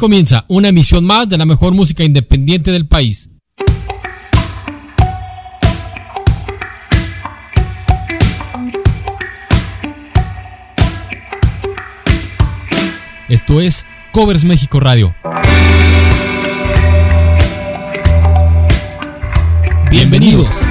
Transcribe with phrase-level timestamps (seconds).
[0.00, 3.28] Comienza una emisión más de la mejor música independiente del país.
[13.28, 15.14] Esto es Covers México Radio.
[19.90, 20.62] Bienvenidos.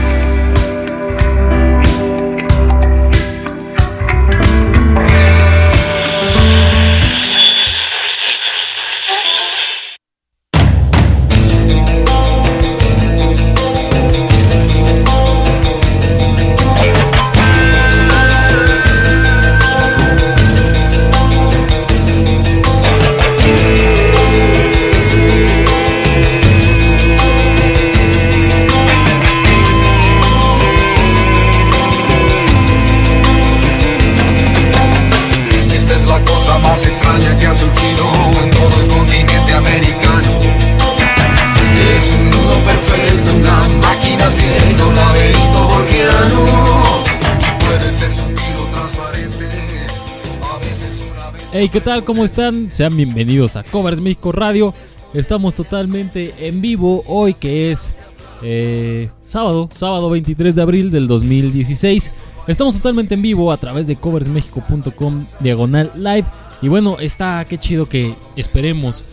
[51.61, 52.05] Hey, ¿qué tal?
[52.05, 52.71] ¿Cómo están?
[52.71, 54.73] Sean bienvenidos a Covers México Radio.
[55.13, 57.95] Estamos totalmente en vivo hoy que es
[58.41, 62.13] eh, sábado, sábado 23 de abril del 2016.
[62.47, 66.23] Estamos totalmente en vivo a través de coversmexico.com diagonal live.
[66.61, 69.03] Y bueno, está qué chido que esperemos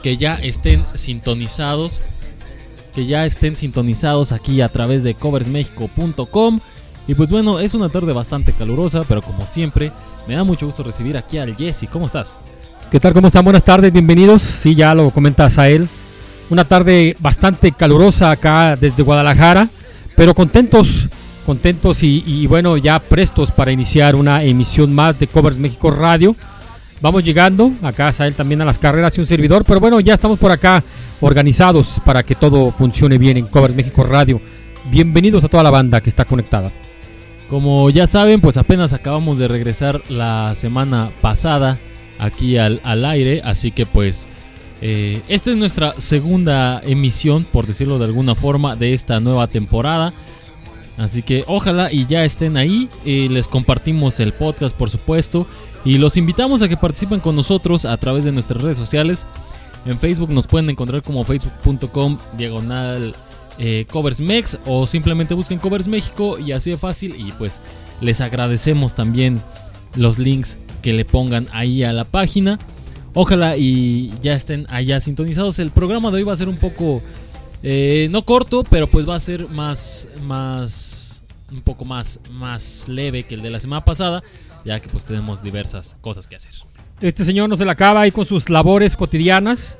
[0.00, 2.02] que ya estén sintonizados.
[2.94, 6.60] Que ya estén sintonizados aquí a través de coversmexico.com.
[7.08, 9.90] Y pues bueno, es una tarde bastante calurosa, pero como siempre,
[10.28, 11.86] me da mucho gusto recibir aquí al Jesse.
[11.90, 12.38] ¿Cómo estás?
[12.90, 13.14] ¿Qué tal?
[13.14, 13.44] ¿Cómo están?
[13.44, 14.42] Buenas tardes, bienvenidos.
[14.42, 15.88] Sí, ya lo comenta Sael.
[16.50, 19.68] Una tarde bastante calurosa acá desde Guadalajara,
[20.16, 21.08] pero contentos,
[21.46, 26.36] contentos y, bueno, ya prestos para iniciar una emisión más de Covers México Radio.
[27.00, 30.38] Vamos llegando, acá Sael también a las carreras y un servidor, pero bueno, ya estamos
[30.38, 30.84] por acá
[31.22, 34.42] organizados para que todo funcione bien en Covers México Radio.
[34.90, 36.70] Bienvenidos a toda la banda que está conectada.
[37.48, 41.78] Como ya saben, pues apenas acabamos de regresar la semana pasada
[42.18, 44.26] aquí al, al aire, así que pues
[44.80, 50.12] eh, esta es nuestra segunda emisión, por decirlo de alguna forma, de esta nueva temporada.
[50.96, 55.46] Así que ojalá y ya estén ahí, eh, les compartimos el podcast por supuesto
[55.84, 59.26] y los invitamos a que participen con nosotros a través de nuestras redes sociales.
[59.86, 63.14] En Facebook nos pueden encontrar como facebook.com diagonal
[63.58, 67.60] eh, coversmex o simplemente busquen Covers México y así de fácil y pues
[68.00, 69.42] les agradecemos también
[69.96, 72.58] los links que le pongan ahí a la página.
[73.14, 75.58] Ojalá y ya estén allá sintonizados.
[75.58, 77.02] El programa de hoy va a ser un poco
[77.62, 83.24] eh, no corto, pero pues va a ser más más un poco más más leve
[83.24, 84.22] que el de la semana pasada,
[84.64, 86.52] ya que pues tenemos diversas cosas que hacer.
[87.00, 89.78] Este señor no se la acaba ahí con sus labores cotidianas.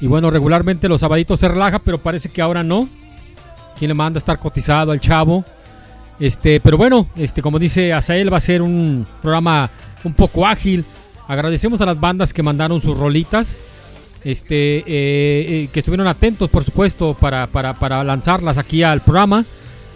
[0.00, 2.88] Y bueno, regularmente los sabaditos se relaja, pero parece que ahora no.
[3.78, 5.44] ¿Quién le manda a estar cotizado al chavo?
[6.18, 9.70] Este, pero bueno, este, como dice Azael, va a ser un programa
[10.04, 10.84] un poco ágil.
[11.28, 13.60] Agradecemos a las bandas que mandaron sus rolitas.
[14.24, 19.44] Este, eh, eh, que estuvieron atentos, por supuesto, para, para, para lanzarlas aquí al programa.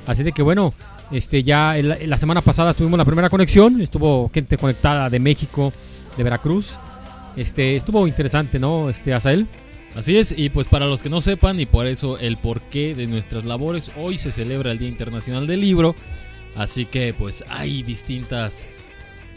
[0.07, 0.75] Así de que bueno,
[1.11, 3.81] este, ya la semana pasada tuvimos la primera conexión.
[3.81, 5.73] Estuvo gente conectada de México,
[6.17, 6.79] de Veracruz.
[7.37, 8.89] Este, estuvo interesante, ¿no?
[8.89, 9.49] Este, Azael.
[9.95, 13.07] Así es, y pues para los que no sepan, y por eso el porqué de
[13.07, 15.95] nuestras labores, hoy se celebra el Día Internacional del Libro,
[16.57, 18.71] así que pues hay distintas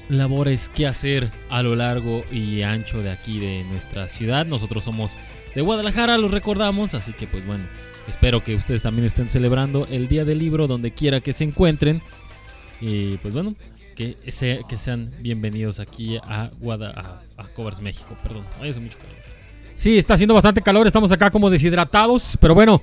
[0.07, 4.46] labores que hacer a lo largo y ancho de aquí de nuestra ciudad.
[4.46, 5.17] Nosotros somos
[5.53, 7.66] de Guadalajara, los recordamos, así que pues bueno,
[8.07, 12.02] espero que ustedes también estén celebrando el Día del Libro donde quiera que se encuentren.
[12.79, 13.55] Y pues bueno,
[13.96, 19.24] que, se- que sean bienvenidos aquí a, Guada, a, Covers México, perdón, hace mucho calor.
[19.75, 22.81] Sí, está haciendo bastante calor, estamos acá como deshidratados, pero bueno,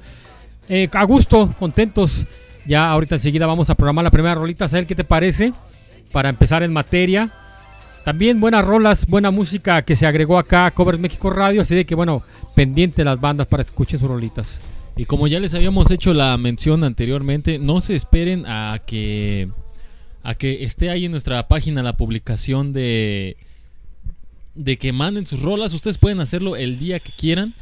[0.68, 2.26] eh, a gusto, contentos.
[2.64, 5.52] Ya ahorita enseguida vamos a programar la primera rolita, a ver qué te parece,
[6.12, 7.32] para empezar en materia.
[8.04, 11.84] También buenas rolas, buena música que se agregó acá a Covers México Radio, así de
[11.84, 12.22] que bueno,
[12.54, 14.60] pendiente las bandas para escuchen sus rolitas.
[14.96, 19.48] Y como ya les habíamos hecho la mención anteriormente, no se esperen a que
[20.22, 23.36] a que esté ahí en nuestra página la publicación de
[24.54, 25.72] de que manden sus rolas.
[25.74, 27.54] Ustedes pueden hacerlo el día que quieran.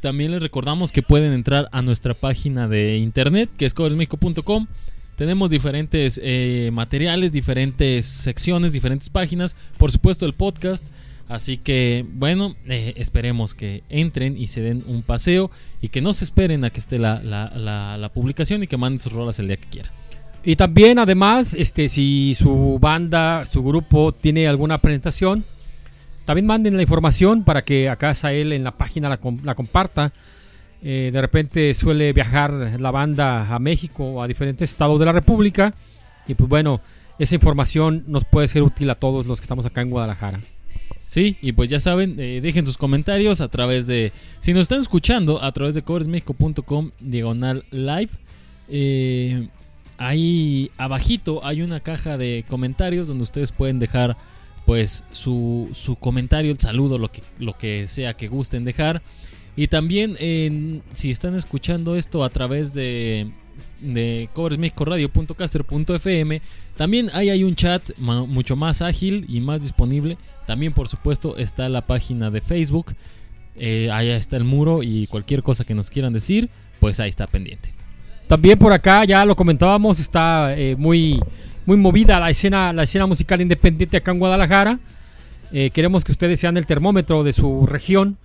[0.00, 4.66] También les recordamos que pueden entrar a nuestra página de internet, que es coversmexico.com.
[5.16, 9.56] Tenemos diferentes eh, materiales, diferentes secciones, diferentes páginas.
[9.78, 10.84] Por supuesto, el podcast.
[11.26, 16.12] Así que, bueno, eh, esperemos que entren y se den un paseo y que no
[16.12, 19.38] se esperen a que esté la, la- la- la publicación y que manden sus rolas
[19.38, 19.90] el día que quieran.
[20.44, 25.42] Y también, además, este, si su banda, su grupo tiene alguna presentación,
[26.24, 30.12] también manden la información para que acá él en la página la, la comparta.
[30.82, 35.12] Eh, de repente suele viajar la banda a México o a diferentes estados de la
[35.12, 35.72] República.
[36.26, 36.80] Y pues bueno,
[37.18, 40.40] esa información nos puede ser útil a todos los que estamos acá en Guadalajara.
[41.00, 44.80] Sí, y pues ya saben, eh, dejen sus comentarios a través de, si nos están
[44.80, 48.10] escuchando, a través de coversmexico.com diagonal live.
[48.68, 49.48] Eh,
[49.96, 54.16] ahí abajito hay una caja de comentarios donde ustedes pueden dejar
[54.66, 59.02] pues su, su comentario, el saludo, lo que, lo que sea que gusten dejar.
[59.56, 63.30] Y también si están escuchando esto a través de,
[63.80, 66.42] de coversmexicoradio.caster.fm,
[66.76, 70.18] también ahí hay un chat mucho más ágil y más disponible.
[70.46, 72.96] También por supuesto está la página de Facebook.
[73.56, 76.50] Eh, ahí está el muro y cualquier cosa que nos quieran decir,
[76.80, 77.72] pues ahí está pendiente.
[78.26, 81.20] También por acá, ya lo comentábamos, está eh, muy,
[81.66, 84.78] muy movida la escena, la escena musical independiente acá en Guadalajara.
[85.52, 88.18] Eh, queremos que ustedes sean el termómetro de su región.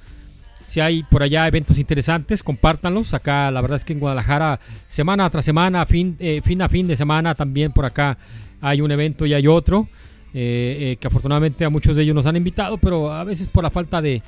[0.69, 3.15] Si hay por allá eventos interesantes, compártanlos.
[3.15, 6.85] Acá la verdad es que en Guadalajara, semana tras semana, fin, eh, fin a fin
[6.85, 8.19] de semana, también por acá
[8.61, 9.87] hay un evento y hay otro.
[10.31, 13.63] Eh, eh, que afortunadamente a muchos de ellos nos han invitado, pero a veces por
[13.63, 14.21] la falta de,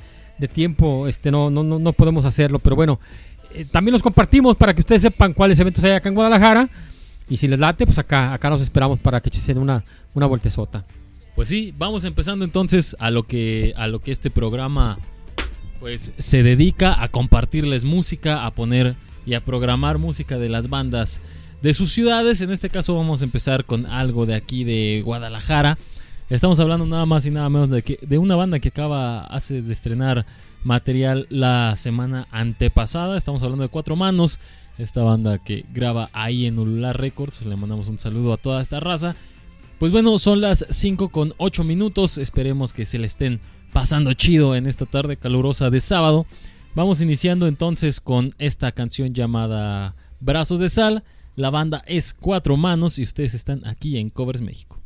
[0.52, 2.58] tiempo este, no, no, no, podemos hacerlo.
[2.58, 2.98] Pero bueno,
[3.70, 6.68] también los compartimos para que ustedes sepan cuáles eventos hay acá en Guadalajara.
[7.32, 9.82] Y si les late, pues acá, acá nos esperamos para que echen una,
[10.12, 10.84] una vueltezota.
[11.34, 14.98] Pues sí, vamos empezando entonces a lo que, a lo que este programa
[15.80, 21.22] pues se dedica a compartirles música, a poner y a programar música de las bandas
[21.62, 22.42] de sus ciudades.
[22.42, 25.78] En este caso vamos a empezar con algo de aquí de Guadalajara.
[26.28, 29.62] Estamos hablando nada más y nada menos de, que, de una banda que acaba hace
[29.62, 30.26] de estrenar
[30.64, 33.16] material la semana antepasada.
[33.16, 34.38] Estamos hablando de Cuatro Manos,
[34.78, 37.44] esta banda que graba ahí en Ulular Records.
[37.46, 39.14] Le mandamos un saludo a toda esta raza.
[39.78, 42.18] Pues bueno, son las 5 con 8 minutos.
[42.18, 43.40] Esperemos que se le estén
[43.72, 46.26] pasando chido en esta tarde calurosa de sábado.
[46.74, 51.04] Vamos iniciando entonces con esta canción llamada Brazos de Sal.
[51.36, 54.78] La banda es Cuatro Manos y ustedes están aquí en Covers México.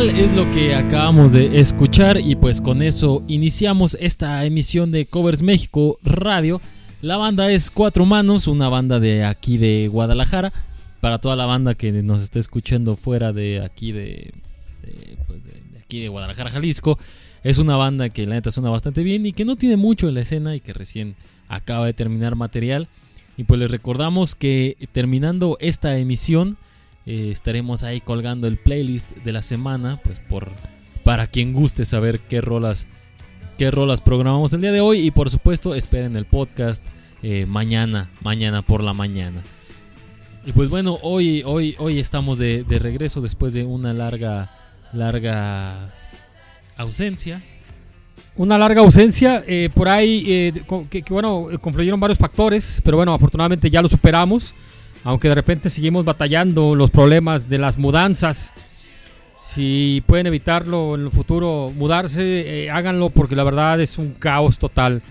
[0.00, 5.42] Es lo que acabamos de escuchar y pues con eso iniciamos esta emisión de Covers
[5.42, 6.62] México Radio.
[7.02, 10.54] La banda es Cuatro Manos, una banda de aquí de Guadalajara.
[11.02, 13.92] Para toda la banda que nos está escuchando fuera de aquí
[15.26, 16.98] pues de, de aquí de Guadalajara, Jalisco,
[17.44, 20.14] es una banda que la neta suena bastante bien y que no tiene mucho en
[20.14, 21.14] la escena y que recién
[21.46, 22.88] acaba de terminar material.
[23.36, 26.56] Y pues les recordamos que terminando esta emisión
[27.06, 30.50] eh, estaremos ahí colgando el playlist de la semana, pues por
[31.04, 32.86] para quien guste saber qué rolas
[33.56, 36.84] qué rolas programamos el día de hoy y por supuesto esperen el podcast
[37.22, 39.42] eh, mañana, mañana por la mañana.
[40.44, 44.50] Y pues bueno, hoy hoy hoy estamos de, regreso después de una larga
[44.92, 45.94] larga
[46.76, 47.42] ausencia.
[48.36, 50.52] Una larga ausencia, eh, por ahí,
[50.88, 54.54] que, bueno, confluyeron varios factores, pero bueno, afortunadamente ya lo superamos,
[55.04, 58.52] aunque de repente seguimos batallando los problemas de las mudanzas.
[59.42, 64.58] Si pueden evitarlo en el futuro, mudarse, eh, háganlo porque la verdad es un caos
[64.58, 65.02] total.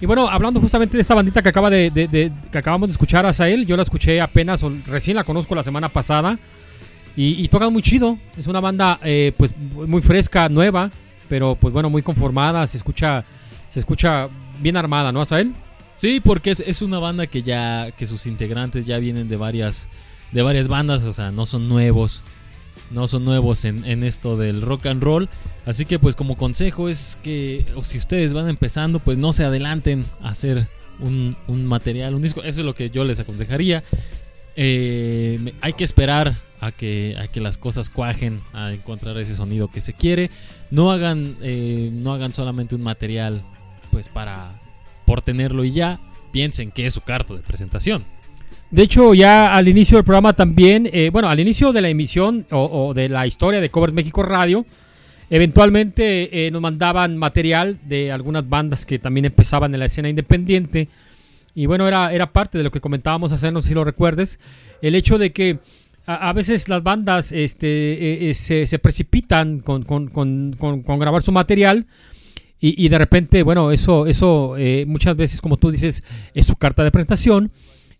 [0.00, 3.32] Y bueno, hablando justamente de esta bandita que acaba de, que acabamos de escuchar a
[3.32, 6.38] Sael, yo la escuché apenas, o recién la conozco la semana pasada.
[7.16, 8.18] Y, y tocan muy chido.
[8.36, 10.90] Es una banda eh, pues muy fresca, nueva,
[11.28, 12.66] pero pues bueno, muy conformada.
[12.66, 13.24] Se escucha,
[13.70, 14.28] se escucha
[14.60, 15.54] bien armada, ¿no, Asael?
[15.94, 19.88] Sí, porque es, es una banda que ya que sus integrantes ya vienen de varias
[20.32, 22.24] de varias bandas, o sea, no son nuevos.
[22.90, 25.28] No son nuevos en, en esto del rock and roll.
[25.64, 29.44] Así que pues como consejo es que o si ustedes van empezando, pues no se
[29.44, 30.68] adelanten a hacer
[31.00, 32.42] un, un material, un disco.
[32.42, 33.84] Eso es lo que yo les aconsejaría.
[34.56, 39.68] Eh, hay que esperar a que, a que las cosas cuajen, a encontrar ese sonido
[39.68, 40.30] que se quiere.
[40.70, 43.40] No hagan, eh, no hagan solamente un material
[43.90, 44.60] pues para
[45.04, 45.98] por tenerlo y ya.
[46.32, 48.02] Piensen que es su carta de presentación.
[48.70, 52.44] De hecho, ya al inicio del programa también, eh, bueno, al inicio de la emisión
[52.50, 54.66] o, de la historia de Covers México Radio,
[55.30, 60.88] eventualmente eh, nos mandaban material de algunas bandas que también empezaban en la escena independiente.
[61.54, 64.40] Y bueno, era, era parte de lo que comentábamos hacer, no sé si lo recuerdes,
[64.82, 65.58] el hecho de que
[66.06, 71.32] a, veces las bandas este, eh, se, se precipitan con- con- con- con grabar su
[71.32, 71.86] material.
[72.66, 76.02] Y, y de repente, bueno, eso, eso eh, muchas veces, como tú dices,
[76.34, 77.50] es su carta de presentación.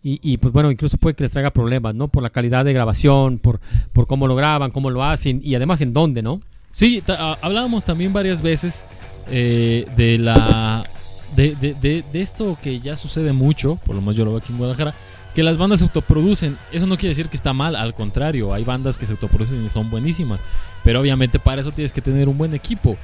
[0.07, 2.09] Y, pues bueno, incluso puede que les traiga problemas, ¿no?
[2.09, 3.59] Por la calidad de grabación, por,
[3.95, 6.43] por cómo lo graban, cómo lo hacen y además en dónde, ¿no?
[6.71, 7.03] Sí,
[7.43, 8.85] hablábamos también varias veces
[9.31, 10.85] eh, de la
[11.37, 14.41] de, de- de- de esto que ya sucede mucho, por lo menos yo lo veo
[14.41, 14.93] aquí en Guadalajara,
[15.35, 16.57] que las bandas se autoproducen.
[16.71, 19.71] Eso no quiere decir que está mal, al contrario, hay bandas que se autoproducen y
[19.71, 20.41] son buenísimas.
[20.85, 22.99] Pero obviamente para eso tienes que tener un buen equipo.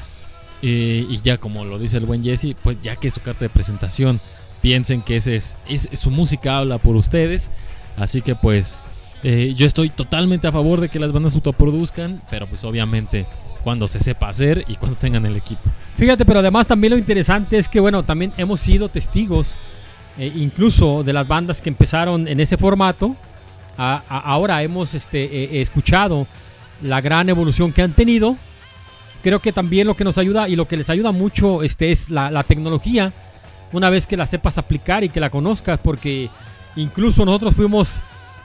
[0.63, 3.41] Eh, y ya como lo dice el buen Jesse, pues ya que es su carta
[3.45, 4.21] de presentación,
[4.61, 7.51] piensen que ese es, es- su música habla por ustedes.
[7.97, 8.77] Así que pues
[9.23, 13.27] eh, yo estoy totalmente a favor de que las bandas autoproduzcan, pero pues obviamente
[13.65, 15.63] cuando se sepa hacer y cuando tengan el equipo.
[15.99, 19.55] Fíjate, pero además también lo interesante es que, bueno, también hemos sido testigos,
[20.19, 23.15] eh, incluso de las bandas que empezaron en ese formato.
[23.77, 26.27] A- a- ahora hemos este, eh, escuchado
[26.83, 28.37] la gran evolución que han tenido.
[29.23, 32.11] Creo que también lo que nos ayuda y lo que les ayuda mucho este, es
[32.11, 33.13] la, la tecnología.
[33.73, 36.29] Una vez que la sepas aplicar y que la conozcas, porque
[36.77, 38.01] incluso nosotros fuimos,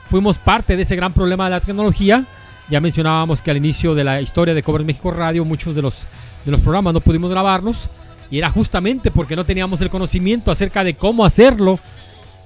[0.08, 2.24] fuimos parte de ese gran problema de la tecnología.
[2.68, 6.06] Ya mencionábamos que al inicio de la historia de Covers México Radio, muchos de los
[6.46, 7.88] de los programas no pudimos grabarlos
[8.30, 11.78] y era justamente porque no teníamos el conocimiento acerca de cómo hacerlo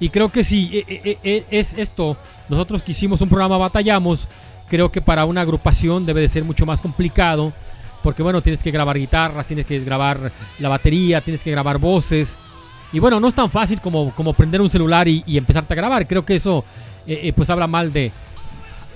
[0.01, 2.17] y creo que si eh, eh, eh, es esto
[2.49, 4.27] nosotros que hicimos un programa batallamos
[4.69, 7.53] creo que para una agrupación debe de ser mucho más complicado
[8.03, 12.37] porque bueno tienes que grabar guitarras tienes que grabar la batería tienes que grabar voces.
[12.93, 15.77] Y bueno no es tan fácil como, como prender un celular y, y empezarte a
[15.77, 16.07] grabar.
[16.07, 16.65] Creo que eso
[17.07, 18.11] eh, eh, pues habla mal de,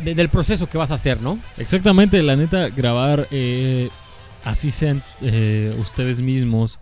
[0.00, 3.88] de- del proceso que vas a hacer no Exactamente, la neta, grabar eh,
[4.44, 6.78] así sean eh, ustedes mismos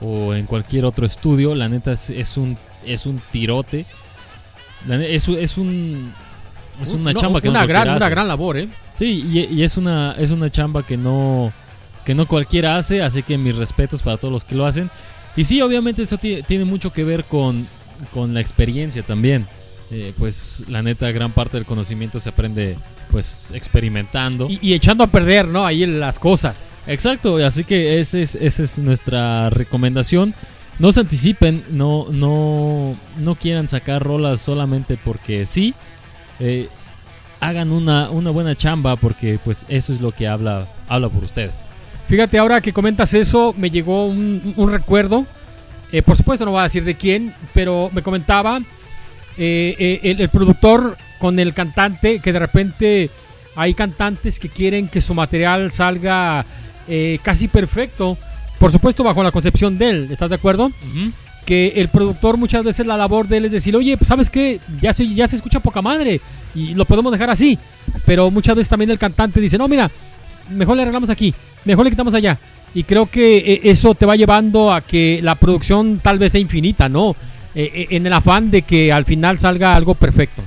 [0.00, 3.86] o en cualquier otro estudio, la neta es, es un es un tirote.
[4.86, 6.12] La es, un- es un
[6.82, 9.62] es una No, chamba que una no gran una gran labor eh Sí, y, y
[9.62, 11.52] es una es una chamba que no
[12.04, 14.90] que no cualquiera hace, así que mis respetos para todos los que lo hacen.
[15.36, 17.66] Y sí, obviamente eso ti- tiene mucho que ver con,
[18.12, 19.46] con la experiencia también.
[19.90, 22.76] Eh, pues la neta, gran parte del conocimiento se aprende
[23.10, 24.48] pues experimentando.
[24.48, 28.62] y, y echando a perder no ahí las cosas Exacto, así que ese es, esa
[28.62, 30.34] es nuestra recomendación.
[30.78, 35.72] No se anticipen, no, no, no quieran sacar rolas solamente porque sí.
[36.40, 36.68] Eh,
[37.40, 41.64] hagan una, una buena chamba porque pues eso es lo que habla, habla por ustedes.
[42.08, 45.26] Fíjate, ahora que comentas eso, me llegó un, un recuerdo.
[45.92, 48.58] Eh, por supuesto, no voy a decir de quién, pero me comentaba
[49.38, 53.10] eh, eh, el, el productor con el cantante que de repente
[53.56, 56.44] hay cantantes que quieren que su material salga
[56.88, 58.18] eh, casi perfecto,
[58.58, 60.70] por supuesto bajo la concepción de él, ¿estás de acuerdo?
[61.46, 64.60] Que el productor muchas veces la labor de él es decir, oye, pues sabes qué,
[64.80, 66.20] ya se, ya se escucha poca madre
[66.54, 67.58] y lo podemos dejar así.
[68.06, 69.90] Pero muchas veces también el cantante dice, no, mira,
[70.50, 71.34] mejor le arreglamos aquí,
[71.64, 72.38] mejor le quitamos allá.
[72.74, 76.40] Y creo que eh, eso te va llevando a que la producción tal vez sea
[76.40, 77.14] infinita, ¿no?
[77.54, 80.42] Eh, eh, en el afán de que al final salga algo perfecto.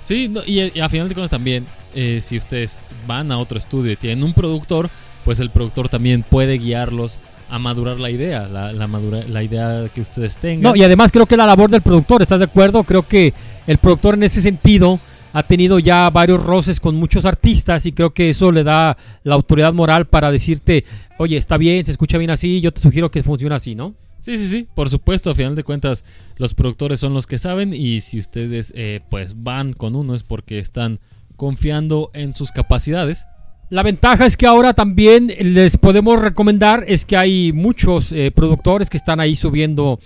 [0.00, 3.58] Sí, no, y, y a final de cuentas también, eh, si ustedes van a otro
[3.58, 4.88] estudio y tienen un productor,
[5.24, 7.18] pues el productor también puede guiarlos
[7.50, 10.62] a madurar la idea, la, la, madura- la idea que ustedes tengan.
[10.62, 12.82] No, y además creo que la labor del productor, ¿estás de acuerdo?
[12.84, 13.34] Creo que
[13.66, 14.98] el productor en ese sentido
[15.32, 19.34] ha tenido ya varios roces con muchos artistas y creo que eso le da la
[19.34, 20.84] autoridad moral para decirte,
[21.18, 23.94] oye, está bien, se escucha bien así, yo te sugiero que funcione así, ¿no?
[24.18, 26.04] Sí, sí, sí, por supuesto, a final de cuentas
[26.36, 30.22] los productores son los que saben y si ustedes eh, pues van con uno es
[30.22, 31.00] porque están
[31.36, 33.26] confiando en sus capacidades.
[33.68, 38.90] La ventaja es que ahora también les podemos recomendar es que hay muchos eh, productores
[38.90, 39.98] que están ahí subiendo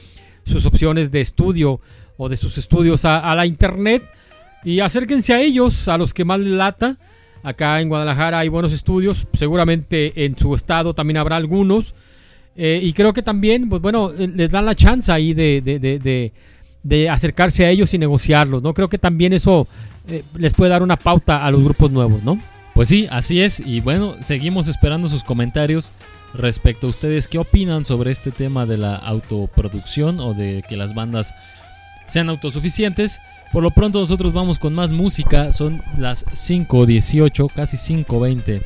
[0.46, 1.80] sus opciones de estudio
[2.16, 4.02] o de sus estudios a, a la internet
[4.66, 6.96] y acérquense a ellos, a los que más les lata.
[7.44, 11.94] Acá en Guadalajara hay buenos estudios, seguramente en su estado también habrá algunos.
[12.56, 16.32] Eh, y creo que también, pues bueno, eh, les dan la chance ahí de,
[17.08, 18.74] acercarse a ellos y negociarlos, ¿no?
[18.74, 19.68] Creo que también eso
[20.08, 22.36] eh, les puede dar una pauta a los grupos nuevos, ¿no?
[22.74, 23.60] Pues sí, así es.
[23.60, 25.92] Y bueno, seguimos esperando sus comentarios
[26.34, 30.92] respecto a ustedes qué opinan sobre este tema de la autoproducción o de que las
[30.92, 31.34] bandas
[32.08, 33.20] sean autosuficientes.
[33.56, 35.50] Por lo pronto nosotros vamos con más música.
[35.50, 38.60] Son las 5.18, casi 5.20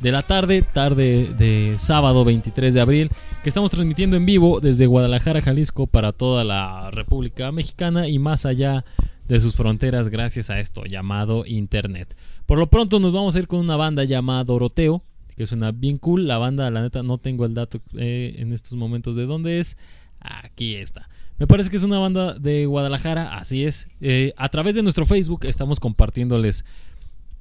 [0.00, 3.10] de la tarde, tarde de sábado 23 de abril,
[3.42, 8.44] que estamos transmitiendo en vivo desde Guadalajara, Jalisco, para toda la República Mexicana y más
[8.44, 8.84] allá
[9.28, 12.14] de sus fronteras gracias a esto llamado Internet.
[12.44, 15.02] Por lo pronto nos vamos a ir con una banda llamada Doroteo,
[15.36, 16.28] que suena bien cool.
[16.28, 19.78] La banda, la neta, no tengo el dato eh, en estos momentos de dónde es.
[20.20, 21.08] Aquí está.
[21.38, 23.88] Me parece que es una banda de Guadalajara, así es.
[24.00, 26.64] Eh, a través de nuestro Facebook estamos compartiéndoles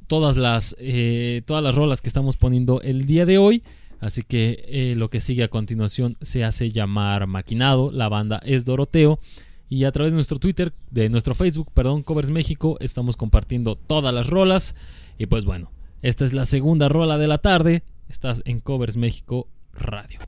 [0.05, 3.63] todas las, eh, todas las rolas que estamos poniendo el día de hoy.
[3.99, 7.91] Así que eh, lo que sigue a continuación se hace llamar Maquinado.
[7.91, 9.19] La banda es Doroteo.
[9.67, 14.13] Y a través de nuestro Twitter, de nuestro Facebook, perdón, Covers México, estamos compartiendo todas
[14.13, 14.75] las rolas.
[15.17, 15.71] Y pues bueno,
[16.03, 17.83] esta es la segunda rola de la tarde.
[18.07, 20.19] Estás en Covers México Radio.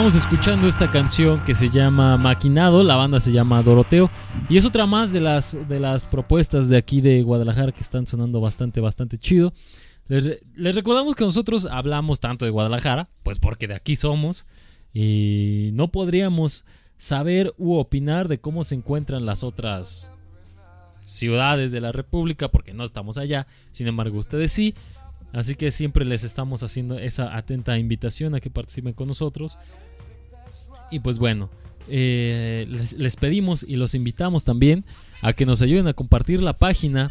[0.00, 4.10] Estamos escuchando esta canción que se llama Maquinado, la banda se llama Doroteo
[4.48, 8.06] y es otra más de las, de las propuestas de aquí de Guadalajara que están
[8.06, 9.52] sonando bastante, bastante chido.
[10.08, 14.46] Les, les recordamos que nosotros hablamos tanto de Guadalajara, pues porque de aquí somos
[14.94, 16.64] y no podríamos
[16.96, 20.10] saber u opinar de cómo se encuentran las otras
[21.02, 24.74] ciudades de la República porque no estamos allá, sin embargo ustedes sí.
[25.32, 29.58] Así que siempre les estamos haciendo esa atenta invitación a que participen con nosotros.
[30.90, 31.50] Y pues bueno,
[31.88, 34.84] eh, les, pedimos y los invitamos también
[35.22, 37.10] a que nos ayuden a compartir la página.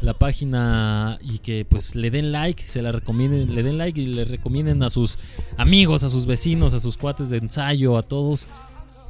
[0.00, 4.06] La página y que pues le den like, se la recomienden, le den like y
[4.06, 5.20] le recomienden a sus
[5.58, 8.48] amigos, a sus vecinos, a sus cuates de ensayo, a todos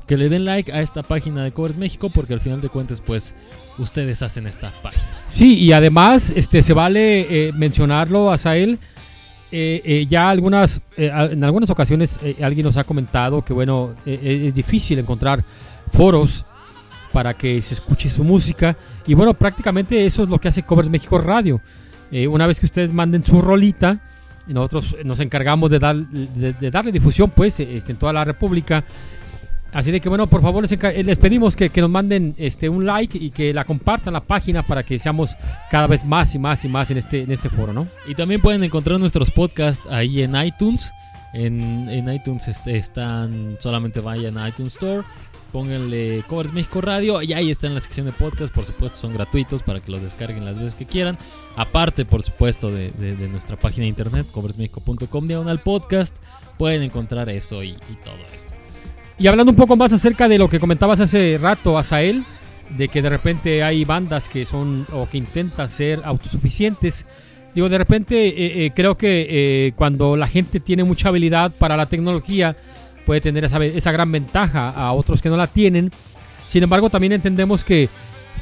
[0.07, 3.01] que le den like a esta página de Covers México porque al final de cuentas
[3.01, 3.35] pues
[3.79, 5.07] ustedes hacen esta página.
[5.31, 8.79] Sí, y además este se vale eh, mencionarlo a Sael.
[9.53, 13.95] Eh, eh, ya algunas, eh, en algunas ocasiones eh, alguien nos ha comentado que bueno,
[14.07, 15.45] eh, es difícil encontrar
[15.93, 16.45] foros
[17.13, 18.77] para que se escuche su música.
[19.07, 21.61] Y bueno, prácticamente eso es lo que hace Covers México Radio.
[22.31, 24.01] Una vez que ustedes manden su rolita,
[24.47, 28.85] nosotros nos encargamos de, dar, de darle difusión pues este, en toda la República.
[29.73, 33.17] Así de que bueno, por favor les, eh, pedimos que, nos manden este un like
[33.17, 35.35] y que la compartan la página para que seamos
[35.71, 37.87] cada vez más y más y más en este, en este foro, ¿no?
[38.07, 40.93] Y también pueden encontrar nuestros podcasts ahí en iTunes.
[41.33, 45.03] En, iTunes este, están, solamente vayan a iTunes Store,
[45.51, 48.53] pónganle Covers México Radio y ahí está en la sección de podcast.
[48.53, 51.17] Por supuesto, son gratuitos para que los descarguen las veces que quieran.
[51.57, 52.93] Aparte, por supuesto, de,
[53.31, 56.15] nuestra página de internet, coversmexico.com, diagonal podcast,
[56.59, 58.62] pueden encontrar eso y todo esto.
[59.19, 62.25] Y hablando un poco más acerca de lo que comentabas hace rato, Azael,
[62.77, 67.07] de que de repente hay bandas que son o que intentan ser autosuficientes.
[67.55, 71.77] Digo, de repente eh, eh, creo que eh, cuando la gente tiene mucha habilidad para
[71.77, 72.57] la tecnología,
[73.05, 75.91] puede tener esa, esa gran ventaja a otros que no la tienen.
[76.47, 77.89] Sin embargo, también entendemos que,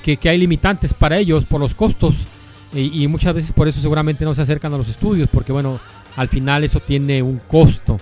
[0.04, 2.26] que, que hay limitantes para ellos por los costos
[2.72, 5.80] y, y muchas veces por eso seguramente no se acercan a los estudios, porque bueno,
[6.16, 7.98] al final eso tiene un costo.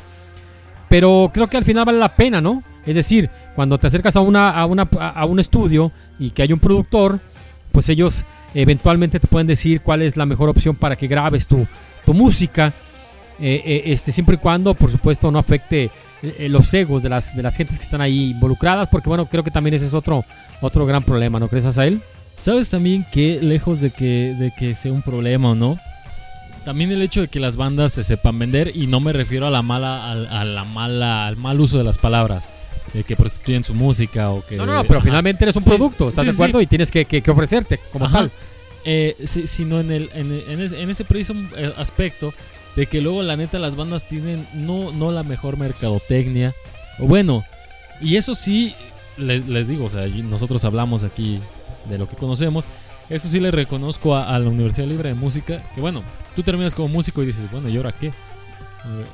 [0.89, 2.63] Pero creo que al final vale la pena, ¿no?
[2.87, 6.53] Es decir, cuando te acercas a, una, a, una, a un estudio y que hay
[6.53, 7.21] un productor,
[7.73, 8.25] pues ellos
[8.55, 11.67] eventualmente te pueden decir cuál es la mejor opción para que grabes tu,
[12.05, 12.73] tu música,
[13.41, 15.91] eh, eh, este, siempre y cuando, por supuesto, no afecte
[16.23, 19.45] eh, los egos de las, de las gentes que están ahí involucradas, porque bueno, creo
[19.45, 20.25] que también ese es otro,
[20.61, 22.01] otro gran problema, ¿no crees, Asael?
[22.37, 25.79] ¿Sabes también que lejos de que, de que sea un problema o no?
[26.69, 29.51] También el hecho de que las bandas se sepan vender y no me refiero a
[29.51, 32.51] la mala, al- a, la mala, al mal uso de las palabras,
[32.93, 34.57] de que prostituyen su música o que...
[34.57, 35.07] No, no, no, pero Ajá.
[35.07, 36.59] finalmente eres un Sí, producto, ¿estás sí, de acuerdo?
[36.59, 36.65] sí.
[36.65, 38.19] Y tienes que, que- que ofrecerte como Ajá.
[38.19, 38.31] tal.
[38.85, 42.35] Eh, sí, sino en, el, en, en ese, en ese preciso eh, aspecto
[42.77, 46.53] de que luego la neta las bandas tienen no, no la mejor mercadotecnia.
[46.99, 47.45] O bueno,
[48.03, 48.75] y eso sí,
[49.17, 51.41] le- les digo, o sea, nosotros hablamos aquí
[51.89, 52.67] de lo que conocemos.
[53.11, 56.03] Eso sí le reconozco a, a la Universidad Libre de Música, que bueno,
[56.37, 58.13] tú terminas como músico y dices, bueno, ¿y ahora qué?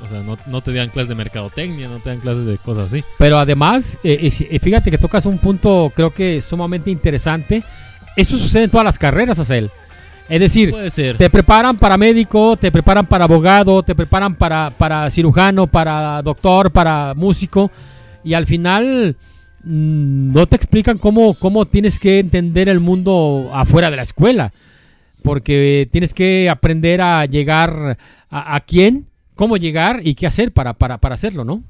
[0.04, 2.86] O sea, no, no te dan clases de mercadotecnia, no te dan clases de cosas
[2.86, 3.02] así.
[3.18, 7.62] Pero además, eh, eh, eh, fíjate que tocas un punto creo que sumamente interesante.
[8.16, 9.70] Eso sucede en todas las carreras, Acel.
[10.28, 11.18] Es decir, Puede ser.
[11.18, 16.70] te preparan para médico, te preparan para abogado, te preparan para, para cirujano, para doctor,
[16.70, 17.70] para músico.
[18.22, 19.16] Y al final
[19.64, 24.52] no te explican cómo, cómo tienes que entender el mundo afuera de la escuela.
[25.22, 27.96] Porque tienes que aprender a llegar
[28.30, 31.62] a, quién, cómo llegar y qué hacer para, para, para hacerlo, ¿no?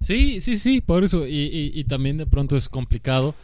[0.00, 1.26] Sí, sí, sí, por eso.
[1.26, 3.34] Y, y- y también de pronto es complicado.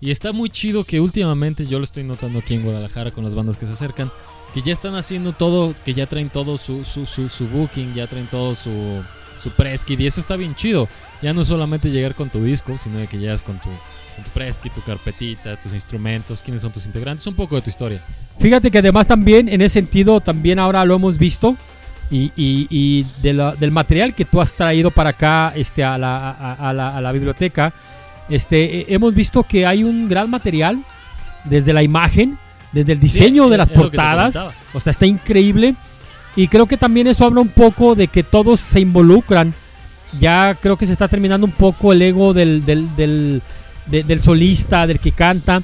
[0.00, 3.34] Y está muy chido que últimamente yo lo estoy notando aquí en Guadalajara con las
[3.34, 4.10] bandas que se acercan.
[4.54, 8.06] Que ya están haciendo todo, que ya traen todo su, su, su, su booking, ya
[8.06, 8.70] traen todo su,
[9.42, 9.98] su press kit.
[10.00, 10.88] Y eso está bien chido.
[11.20, 13.68] Ya no solamente llegar con tu disco, sino de que llegas con tu,
[14.16, 17.62] con tu press kit, tu carpetita, tus instrumentos, quiénes son tus integrantes, un poco de
[17.62, 18.00] tu historia.
[18.38, 21.56] Fíjate que además también en ese sentido también ahora lo hemos visto
[22.10, 25.96] y, y- y de la- del material que tú has traído para acá este, a,
[25.98, 27.72] la, a- a la, a la biblioteca,
[28.28, 30.82] este, eh, hemos visto que hay un gran material
[31.44, 32.38] desde la imagen,
[32.72, 34.36] desde el diseño Sí, de las portadas,
[34.72, 35.74] o sea, está increíble
[36.36, 39.52] y creo que también eso habla un poco de que todos se involucran.
[40.20, 43.42] Ya creo que se está terminando un poco el ego del, del, del,
[43.86, 45.62] de- del solista, del que canta.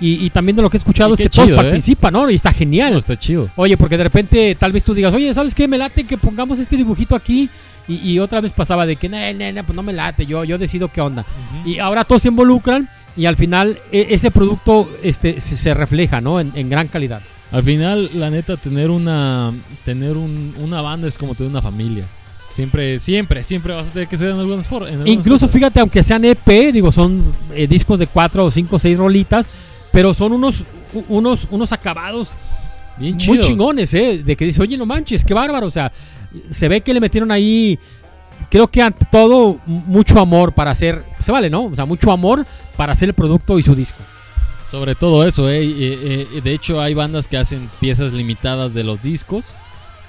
[0.00, 1.54] Y, y también de lo que he escuchado es que todos ¿eh?
[1.54, 2.28] participan, ¿no?
[2.30, 2.92] Y está genial.
[2.92, 3.48] No, está chido.
[3.56, 5.68] Oye, porque de repente tal vez tú digas, oye, ¿sabes qué?
[5.68, 7.48] Me late que pongamos este dibujito aquí.
[7.88, 10.44] Y, y otra vez pasaba de que, no, no, no, pues no me late, yo,
[10.44, 11.24] yo decido qué onda.
[11.64, 16.20] Y ahora todos se involucran y al final e- ese producto este, se, se refleja,
[16.20, 16.38] ¿no?
[16.40, 17.20] En, en gran calidad.
[17.52, 19.52] Al final, la neta, tener una
[19.84, 22.04] tener un- una banda es como tener una familia.
[22.50, 25.50] Siempre, siempre, siempre vas a tener que ser en algunas for- en algunas Incluso cosas.
[25.52, 27.22] fíjate, aunque sean EP, digo, son
[27.54, 29.46] eh, discos de 4 o 5 o 6 rolitas,
[29.90, 30.64] pero son unos,
[31.08, 32.36] unos, unos acabados
[32.98, 34.22] Bien muy chingones, ¿eh?
[34.24, 35.66] De que dice, oye, no manches, qué bárbaro.
[35.66, 35.90] O sea,
[36.50, 37.78] se ve que le metieron ahí,
[38.50, 41.64] creo que ante todo, mucho amor para hacer, se vale, ¿no?
[41.64, 43.98] O sea, mucho amor para hacer el producto y su disco.
[44.72, 45.60] Sobre todo eso, ¿eh?
[45.62, 49.54] Eh, de hecho, hay bandas que hacen piezas limitadas de los discos.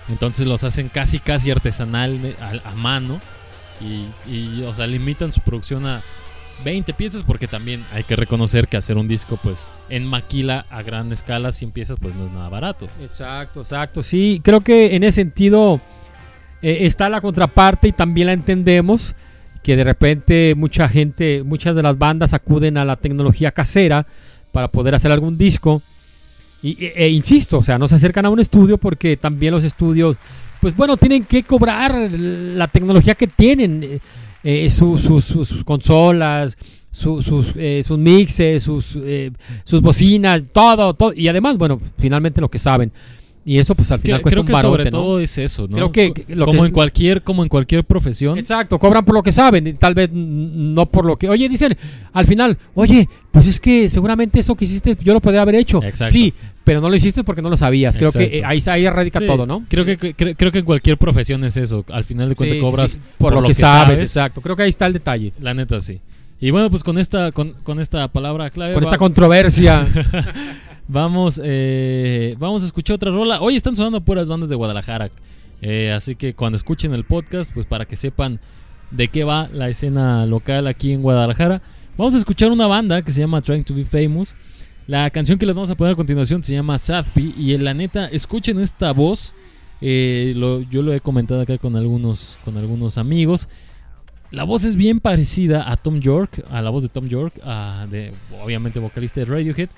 [0.08, 3.20] Entonces los hacen casi, casi artesanal a, a mano.
[3.82, 6.02] Y, y, o sea, limitan su producción a
[6.64, 10.82] 20 piezas porque también hay que reconocer que hacer un disco, pues, en maquila a
[10.82, 12.88] gran escala, 100 piezas, pues no es nada barato.
[13.02, 14.02] Exacto, exacto.
[14.02, 15.82] Sí, creo que en ese sentido
[16.62, 19.14] eh, está la contraparte y también la entendemos.
[19.62, 24.08] Que de repente mucha gente, muchas de las bandas acuden a la tecnología casera
[24.54, 25.82] para poder hacer algún disco.
[26.62, 29.66] Y, e, e insisto, o sea, no se acercan a un estudio porque también los
[29.66, 30.16] estudios,
[30.62, 34.00] pues bueno, tienen que cobrar la tecnología que tienen, eh,
[34.46, 36.58] eh, su- sus- sus consolas,
[36.92, 39.32] su- sus, eh, sus mixes, sus, eh,
[39.66, 41.12] sus bocinas, todo, todo.
[41.14, 42.92] Y además, bueno, finalmente lo que saben.
[43.46, 44.90] Y eso pues al final cuesta creo un que barote, sobre ¿no?
[44.92, 45.76] todo es eso, ¿no?
[45.76, 48.38] Creo que- lo como que- en cualquier, como en cualquier profesión.
[48.38, 51.28] Exacto, cobran por lo que saben, tal vez no por lo que...
[51.28, 51.78] Oye, dicen
[52.14, 55.84] al final, oye, pues es que seguramente eso que hiciste yo lo podría haber hecho.
[55.84, 56.14] Exacto.
[56.14, 57.98] Sí, pero no lo hiciste porque no lo sabías.
[57.98, 58.44] Creo que Exacto.
[58.44, 59.66] eh, ahí, ahí radica Sí, todo, ¿no?
[59.68, 61.84] Creo que, cre- creo que en cualquier profesión es eso.
[61.92, 64.40] Al final de cuentas Sí, cobras sí, por, lo, que, sabes, exacto.
[64.40, 65.34] Creo que ahí está el detalle.
[65.42, 66.00] La neta, sí.
[66.40, 68.74] Y bueno, pues con esta, con, con esta palabra clave.
[68.74, 69.86] Con va- esta controversia.
[70.88, 73.42] Vamos, eh, vamos a escuchar otra rola.
[73.42, 75.10] Hoy están sonando puras bandas de Guadalajara.
[75.62, 78.42] Eh, así que cuando escuchen el podcast, pues para que sepan
[78.92, 81.62] de qué va la escena local aquí en Guadalajara,
[81.98, 84.36] vamos a escuchar una banda que se llama Trying to Be Famous.
[84.86, 87.34] La canción que les vamos a poner a continuación se llama Sadpi.
[87.38, 89.34] Y en la neta, escuchen esta voz.
[89.80, 90.36] Eh,
[90.70, 93.48] yo lo he comentado acá con algunos, con algunos amigos.
[94.32, 97.36] La voz es bien parecida a Tom York, a la voz de Tom York,
[97.90, 98.12] de,
[98.44, 99.70] obviamente vocalista de Radiohead.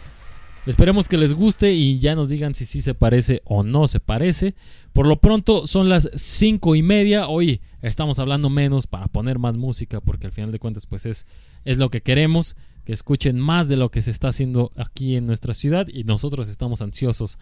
[0.65, 3.99] Esperemos que les guste y ya nos digan si sí se parece o no se
[3.99, 4.55] parece.
[4.93, 7.27] Por lo pronto son las cinco y media.
[7.27, 11.27] Hoy estamos hablando menos para poner más música porque al final de cuentas pues es,
[11.65, 12.55] es lo que queremos.
[12.83, 16.49] Que escuchen más de lo que se está haciendo aquí en nuestra ciudad y nosotros
[16.49, 17.37] estamos ansiosos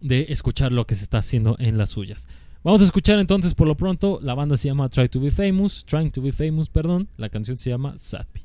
[0.00, 2.26] de escuchar lo que se está haciendo en las suyas.
[2.62, 4.18] Vamos a escuchar entonces por lo pronto.
[4.22, 5.84] La banda se llama Try to Be Famous.
[5.84, 7.08] Trying to Be Famous, perdón.
[7.16, 8.39] La canción se llama Sadpi.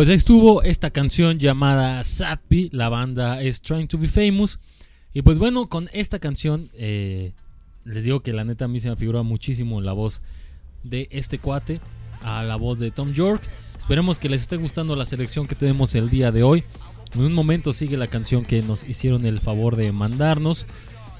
[0.00, 4.58] Pues ahí estuvo esta canción llamada Sadby, la banda es Trying to Be Famous.
[5.12, 7.34] Y pues bueno, con esta canción eh,
[7.84, 10.22] les digo que la neta a mí se me figura muchísimo la voz
[10.84, 11.82] de este cuate,
[12.22, 13.42] a la voz de Tom York.
[13.78, 16.64] Esperemos que les esté gustando la selección que tenemos el día de hoy.
[17.14, 20.64] En un momento sigue la canción que nos hicieron el favor de mandarnos.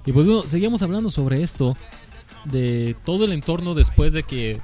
[0.07, 1.77] Y pues bueno, seguimos hablando sobre esto,
[2.47, 4.59] de todo el entorno después de que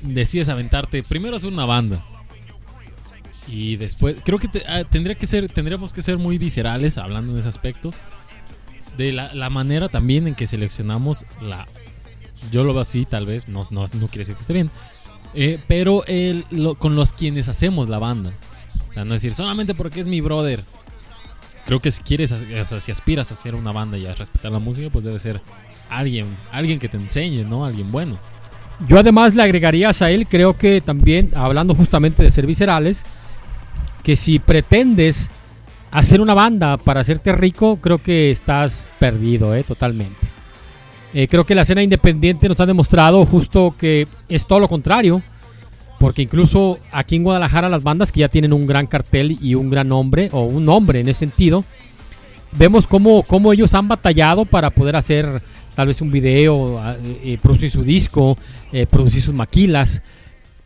[0.00, 2.06] decides aventarte, primero hacer una banda.
[3.48, 7.32] Y después, creo que te- ah, tendría que ser, tendríamos que ser muy viscerales hablando
[7.32, 7.92] en ese aspecto.
[8.96, 11.66] De la, la manera también en que seleccionamos la...
[12.52, 14.70] Yo lo veo así, tal vez, no, no, no quiere decir que esté bien.
[15.34, 18.32] Eh, pero el- lo- con los quienes hacemos la banda.
[18.88, 20.64] O sea, no decir solamente porque es mi brother.
[21.66, 24.50] Creo que si quieres, o sea, si aspiras a hacer una banda y a respetar
[24.50, 25.40] la música, pues debe ser
[25.88, 27.64] alguien, alguien que te enseñe, ¿no?
[27.64, 28.18] Alguien bueno.
[28.88, 33.04] Yo además le agregarías a él, creo que también, hablando justamente de ser viscerales,
[34.02, 35.30] que si pretendes
[35.90, 39.64] hacer una banda para hacerte rico, creo que estás perdido, ¿eh?
[39.64, 40.16] totalmente.
[41.12, 45.22] Eh, creo que la escena independiente nos ha demostrado justo que es todo lo contrario,
[45.98, 49.68] porque incluso aquí en Guadalajara las bandas que ya tienen un gran cartel y un
[49.70, 51.64] gran nombre, o un nombre en ese sentido,
[52.52, 55.42] vemos cómo, cómo ellos han batallado para poder hacer
[55.74, 58.38] tal vez un video, a- eh, producir su disco,
[58.72, 60.02] eh, producir sus maquilas,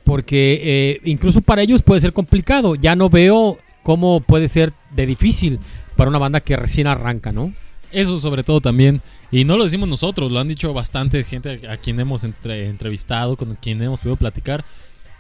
[0.05, 2.75] porque eh, incluso para ellos puede ser complicado.
[2.75, 5.59] Ya no veo cómo puede ser de difícil
[5.97, 7.53] para una banda que recién arranca, ¿no?
[7.91, 9.01] Eso sobre todo también.
[9.31, 13.37] Y no lo decimos nosotros, lo han dicho bastante gente a quien hemos entre- entrevistado,
[13.37, 14.65] con quien hemos podido platicar.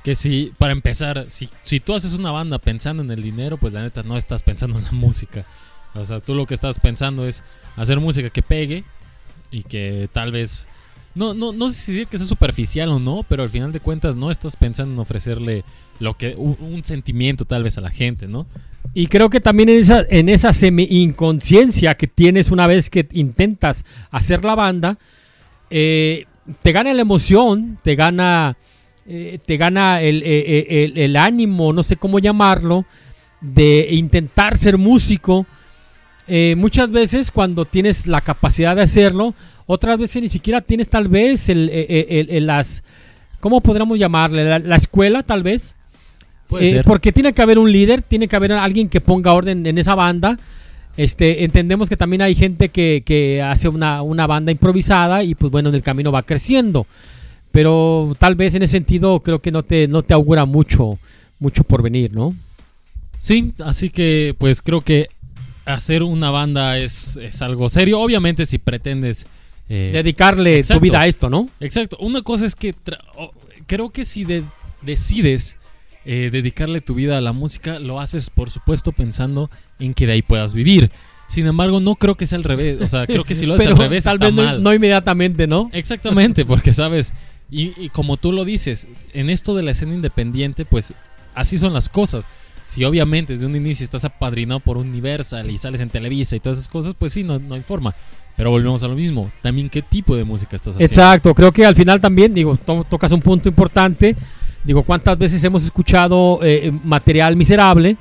[0.04, 3.72] Que si, para empezar, si, si tú haces una banda pensando en el dinero, pues
[3.72, 5.46] la neta no estás pensando en la música.
[5.94, 7.42] O sea, tú lo que estás pensando es
[7.76, 8.84] hacer música que pegue
[9.50, 10.68] y que tal vez...
[11.14, 13.78] No, no, no sé si decir que sea superficial o no, pero al final de
[13.80, 15.64] cuentas no estás pensando en ofrecerle
[16.00, 18.46] lo que un, sentimiento tal vez a la gente, ¿no?
[18.94, 23.84] Y creo que también en esa, en esa semi-inconsciencia que tienes una vez que intentas
[24.10, 24.98] hacer la banda,
[25.70, 26.26] eh,
[26.62, 28.56] te gana la emoción, te gana,
[29.06, 32.86] eh, te gana el, eh, el- el ánimo, no sé cómo llamarlo,
[33.40, 35.46] de intentar ser músico.
[36.56, 39.34] Muchas veces cuando tienes la capacidad de hacerlo,
[39.66, 42.82] otras veces ni siquiera tienes tal vez el, eh, eh, el- el- las,
[43.40, 44.44] ¿cómo podríamos llamarle?
[44.44, 45.76] La, la escuela tal vez.
[46.48, 46.84] Puede Eh, ser.
[46.84, 49.94] Porque tiene que haber un líder, tiene que haber alguien que ponga orden en esa
[49.94, 50.38] banda.
[50.96, 55.50] Este, entendemos que también hay gente que, que hace una, una banda improvisada y pues
[55.50, 56.86] bueno, en el camino va creciendo.
[57.50, 60.98] Pero tal vez en ese sentido creo que no te, no te augura mucho,
[61.38, 62.34] mucho por venir, ¿no?
[63.18, 65.08] Sí, así que pues creo que
[65.64, 68.00] hacer una banda es, es algo serio.
[68.00, 69.26] Obviamente si pretendes...
[69.68, 70.80] eh, Dedicarle exacto.
[70.80, 71.48] tu vida a esto, ¿no?
[71.60, 71.96] exacto.
[72.00, 73.32] Una cosa es que tra- o-
[73.66, 74.42] creo que si de-
[74.82, 75.56] decides
[76.04, 80.12] eh, dedicarle tu vida a la música, lo haces por supuesto pensando en que de
[80.12, 80.90] ahí puedas vivir.
[81.28, 82.80] Sin embargo, no creo que sea al revés.
[82.82, 84.62] O sea, creo que si lo haces Pero al revés tal está vez no, mal.
[84.62, 85.70] no inmediatamente, ¿no?
[85.72, 87.14] Exactamente, porque sabes,
[87.50, 90.92] y, y como tú lo dices, en esto de la escena independiente, pues
[91.34, 92.28] así son las cosas.
[92.66, 96.58] Si obviamente desde un inicio estás apadrinado por Universal y sales en Televisa y todas
[96.58, 97.94] esas cosas, pues sí, no, no hay forma.
[98.36, 99.30] Pero volvemos a lo mismo.
[99.42, 100.90] También qué tipo de música estás haciendo.
[100.92, 104.16] Exacto, creo que al final también, digo, to- tocas un punto importante.
[104.64, 107.96] Digo, ¿cuántas veces hemos escuchado eh, material miserable?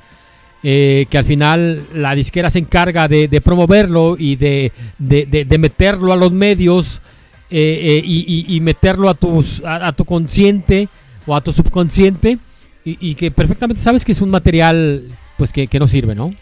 [0.66, 5.58] eh, que al final la disquera se encarga de, de promoverlo y de, de- de-
[5.58, 7.02] meterlo a los medios
[7.50, 10.88] eh, eh, y, y- y meterlo a, tus, a, a tu consciente
[11.26, 12.38] o a tu subconsciente
[12.82, 15.02] y, y que perfectamente sabes que es un material
[15.36, 16.34] pues que, que no sirve, ¿no?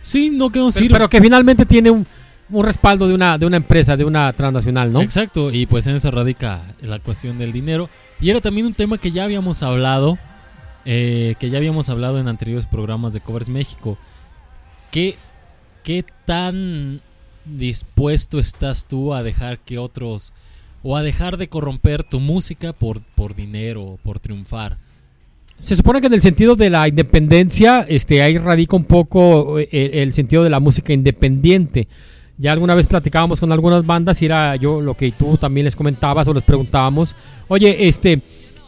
[0.00, 0.92] Sí, no que no Pero, sirve.
[0.94, 2.04] pero que finalmente tiene un,
[2.50, 5.02] un respaldo de una, de una empresa, de una transnacional, ¿no?
[5.02, 7.88] Exacto, y pues en eso radica la cuestión del dinero.
[8.20, 10.18] Y era también un tema que ya habíamos hablado,
[10.84, 13.98] eh, que ya habíamos hablado en anteriores programas de Covers México.
[14.90, 15.16] ¿Qué,
[15.84, 17.00] ¿Qué tan
[17.44, 20.32] dispuesto estás tú a dejar que otros,
[20.82, 24.78] o a dejar de corromper tu música por, por dinero, por triunfar?
[25.62, 29.68] Se supone que en el sentido de la independencia, este, ahí radica un poco eh,
[29.70, 31.86] el, el sentido de la música independiente.
[32.40, 35.76] Ya alguna vez platicábamos con algunas bandas y era yo lo que tú también les
[35.76, 37.14] comentabas o les preguntábamos,
[37.48, 38.22] oye, este,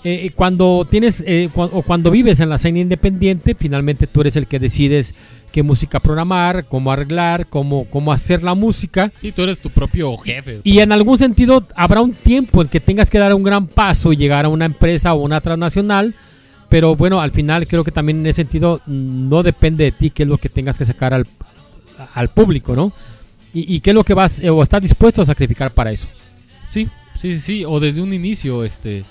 [0.05, 4.47] eh, cuando tienes eh, o cuando vives en la escena independiente, finalmente tú eres el
[4.47, 5.15] que decides
[5.51, 9.11] qué música programar, cómo arreglar, cómo, cómo hacer la música.
[9.19, 10.61] Sí, tú eres tu propio jefe.
[10.65, 14.13] Y en algún sentido habrá un tiempo en que tengas que dar un gran paso
[14.13, 16.15] y llegar a una empresa o una transnacional.
[16.69, 20.11] Pero bueno, al final creo que también en ese sentido mm, no depende de ti
[20.11, 21.27] qué es lo que tengas que sacar al,
[22.13, 22.93] al público, ¿no?
[23.55, 26.07] Y, y qué es lo que vas eh, o estás dispuesto a sacrificar para eso.
[26.69, 29.05] Sí, sí, sí, o desde un inicio, este,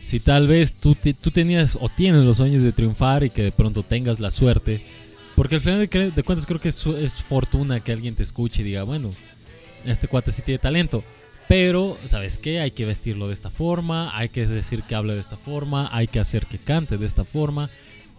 [0.00, 3.42] si tal vez tú, te- tú tenías o tienes los sueños de triunfar y que
[3.42, 4.82] de pronto tengas la suerte.
[5.34, 8.60] Porque al final de, de cuentas creo que es, es fortuna que alguien te escuche
[8.62, 9.10] y diga, bueno,
[9.84, 11.02] este cuate sí tiene talento.
[11.48, 12.60] Pero, ¿sabes qué?
[12.60, 16.06] Hay que vestirlo de esta forma, hay que decir que hable de esta forma, hay
[16.06, 17.68] que hacer que cante de esta forma.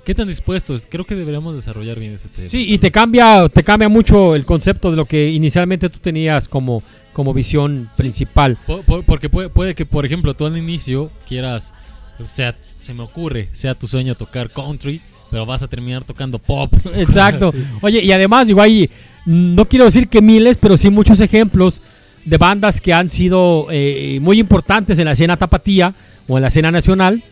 [0.05, 0.85] ¿Qué tan dispuestos?
[0.89, 2.49] Creo que deberíamos desarrollar bien ese tema.
[2.49, 6.47] Sí, y te cambia, te cambia mucho el concepto de lo que inicialmente tú tenías
[6.49, 6.83] como,
[7.13, 8.57] como visión principal.
[8.67, 11.73] Po- po- Porque puede, puede que, por ejemplo, tú al inicio quieras,
[12.19, 14.99] o sea, se me ocurre, sea tu sueño tocar country,
[15.31, 16.73] pero vas a terminar tocando pop.
[16.95, 17.51] Exacto.
[17.53, 17.63] Sí.
[17.81, 18.89] Oye, y además, digo, ahí,
[19.25, 21.81] no quiero decir que miles, pero sí muchos ejemplos
[22.25, 25.93] de bandas que han sido eh, muy importantes en la escena tapatía
[26.27, 27.23] o en la escena nacional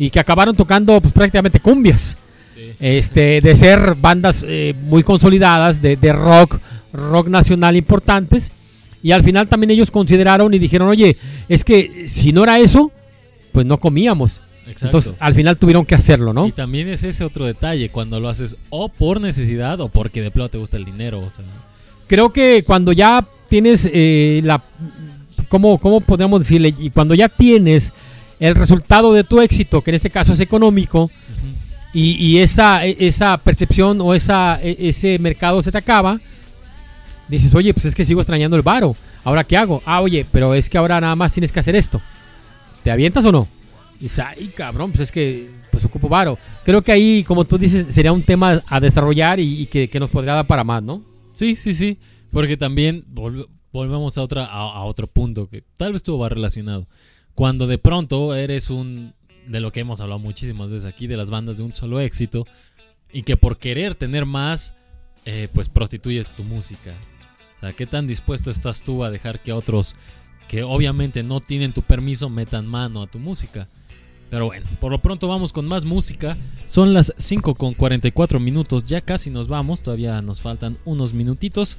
[0.00, 2.16] y que acabaron tocando pues, prácticamente cumbias.
[2.54, 2.72] Sí.
[2.80, 6.58] Este, de ser bandas eh, muy consolidadas, de, de rock,
[6.94, 8.50] rock nacional importantes.
[9.02, 11.18] Y al final también ellos consideraron y dijeron, oye,
[11.50, 12.90] es que si no era eso,
[13.52, 14.40] pues no comíamos.
[14.60, 14.86] Exacto.
[14.86, 16.46] Entonces al final tuvieron que hacerlo, ¿no?
[16.46, 20.30] Y también es ese otro detalle, cuando lo haces o por necesidad o porque de
[20.30, 21.20] plano te gusta el dinero.
[21.20, 21.44] O sea,
[22.06, 24.62] creo que cuando ya tienes eh, la
[25.48, 26.74] ¿cómo, cómo podríamos decirle?
[26.78, 27.92] Y cuando ya tienes
[28.40, 31.10] el resultado de tu éxito, que en este caso es económico,
[31.92, 36.20] y, esa, e- esa percepción o esa, e- ese mercado se te acaba,
[37.28, 38.94] dices, oye, pues es que sigo extrañando el varo.
[39.24, 39.82] ¿Ahora qué hago?
[39.84, 42.00] Ah, oye, pero es que ahora nada más tienes que hacer esto.
[42.84, 43.46] ¿Te avientas o no?
[43.98, 46.38] Y dices, ay, cabrón, pues es que pues ocupo varo.
[46.64, 50.00] Creo que ahí, como tú dices, sería un tema a desarrollar y, y que, que
[50.00, 51.02] nos podría dar para más, ¿no?
[51.32, 51.98] Sí, sí, sí.
[52.32, 56.86] Porque también vol- volvemos a, otra, a, otro punto que tal vez estuvo va relacionado.
[57.40, 59.14] Cuando de pronto eres un,
[59.48, 62.46] de lo que hemos hablado muchísimas veces aquí, de las bandas de un solo éxito,
[63.14, 64.74] y que por querer tener más,
[65.24, 66.92] eh, pues prostituyes tu música.
[67.56, 69.96] O sea, ¿qué tan dispuesto estás tú a dejar que otros,
[70.48, 73.66] que obviamente no tienen tu permiso, metan mano a tu música?
[74.28, 76.36] Pero bueno, por lo pronto vamos con más música.
[76.66, 81.78] Son las 5 con 44 minutos, ya casi nos vamos, todavía nos faltan unos minutitos.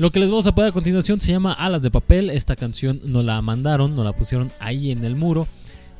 [0.00, 2.30] Lo que les vamos a poner a continuación se llama Alas de Papel.
[2.30, 5.46] Esta canción nos la mandaron, nos la pusieron ahí en el muro.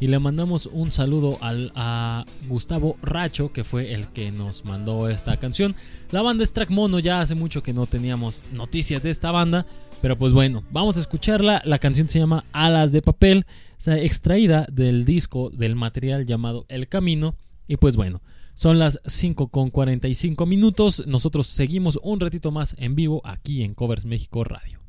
[0.00, 5.10] Y le mandamos un saludo al, a Gustavo Racho, que fue el que nos mandó
[5.10, 5.74] esta canción.
[6.12, 9.66] La banda es Track Mono, ya hace mucho que no teníamos noticias de esta banda.
[10.00, 11.60] Pero pues bueno, vamos a escucharla.
[11.66, 13.44] La canción se llama Alas de Papel,
[13.76, 17.34] está extraída del disco del material llamado El Camino.
[17.68, 18.22] Y pues bueno,
[18.60, 21.06] son las 5 con 45 minutos.
[21.06, 24.80] Nosotros seguimos un ratito más en vivo aquí en Covers México Radio.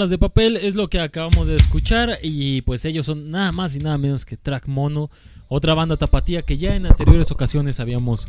[0.00, 3.76] Alas de papel es lo que acabamos de escuchar y pues ellos son nada más
[3.76, 5.10] y nada menos que Track Mono,
[5.50, 8.26] otra banda tapatía que ya en anteriores ocasiones habíamos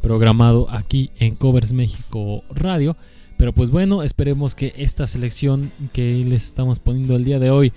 [0.00, 2.96] programado aquí en Covers México Radio.
[3.36, 7.72] Pero pues bueno, esperemos que esta selección que les estamos poniendo el día de hoy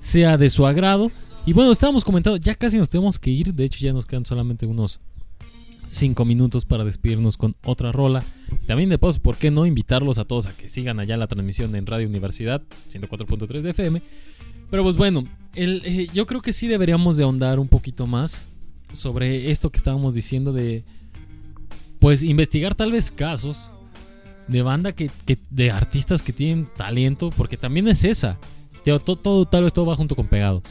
[0.00, 1.12] sea de su agrado.
[1.46, 4.26] Y bueno, estábamos comentando, ya casi nos tenemos que ir, de hecho ya nos quedan
[4.26, 4.98] solamente unos
[5.92, 8.24] 5 minutos para despedirnos con otra rola.
[8.66, 11.74] También de paso, ¿por qué no invitarlos a todos a que sigan allá la transmisión
[11.76, 14.02] en Radio Universidad 104.3 de FM?
[14.70, 15.24] Pero pues bueno,
[15.54, 18.46] eh, yo creo que sí deberíamos de ahondar un poquito más
[18.92, 20.82] sobre esto que estábamos diciendo de,
[21.98, 23.70] pues investigar tal vez casos
[24.48, 28.38] de banda que, que- de artistas que tienen talento, porque también es esa.
[28.84, 30.62] Todo, todo- tal vez todo va junto con pegado.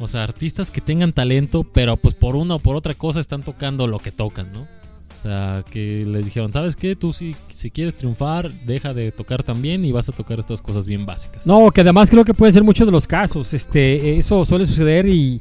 [0.00, 3.42] O sea, artistas que tengan talento, pero pues por una o por otra cosa están
[3.42, 4.60] tocando lo que tocan, ¿no?
[4.62, 6.96] O sea, que les dijeron, ¿sabes qué?
[6.96, 10.86] Tú si, si quieres triunfar, deja de tocar también y vas a tocar estas cosas
[10.86, 11.46] bien básicas.
[11.46, 13.52] No, que además creo que pueden ser muchos de los casos.
[13.52, 15.40] Este, eso suele suceder y,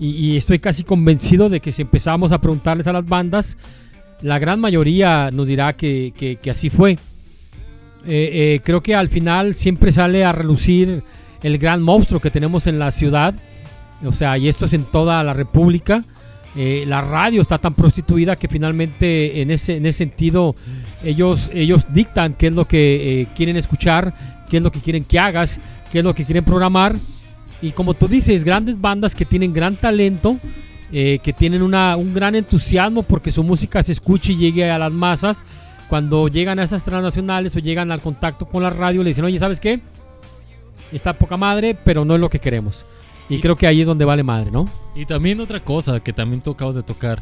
[0.00, 3.58] estoy casi convencido de que si empezamos a preguntarles a las bandas,
[4.22, 6.96] la gran mayoría nos dirá que así fue.
[8.06, 11.02] Eh, eh, creo que al final siempre sale a relucir
[11.42, 13.34] el gran monstruo que tenemos en la ciudad.
[14.04, 16.04] O sea, y esto es en toda la República.
[16.56, 20.56] Eh, la radio está tan prostituida que finalmente en ese, en ese sentido
[21.04, 24.12] ellos, ellos dictan qué es lo que eh, quieren escuchar,
[24.48, 25.60] qué es lo que quieren que hagas,
[25.92, 26.96] qué es lo que quieren programar.
[27.60, 30.38] Y como tú dices, grandes bandas que tienen gran talento,
[30.90, 34.78] eh, que tienen una, un gran entusiasmo porque su música se escuche y llegue a
[34.78, 35.42] las masas.
[35.88, 39.38] Cuando llegan a esas transnacionales o llegan al contacto con la radio, le dicen, oye,
[39.38, 39.80] ¿sabes qué?
[40.92, 42.84] Está poca madre, pero no es lo que queremos.
[43.28, 44.68] Y, Y- creo que ahí es donde vale madre, ¿no?
[44.96, 47.20] Y también otra cosa que también tú acabas de tocar,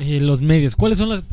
[0.00, 0.76] eh, los medios.
[0.76, 1.24] ¿Cuáles son las...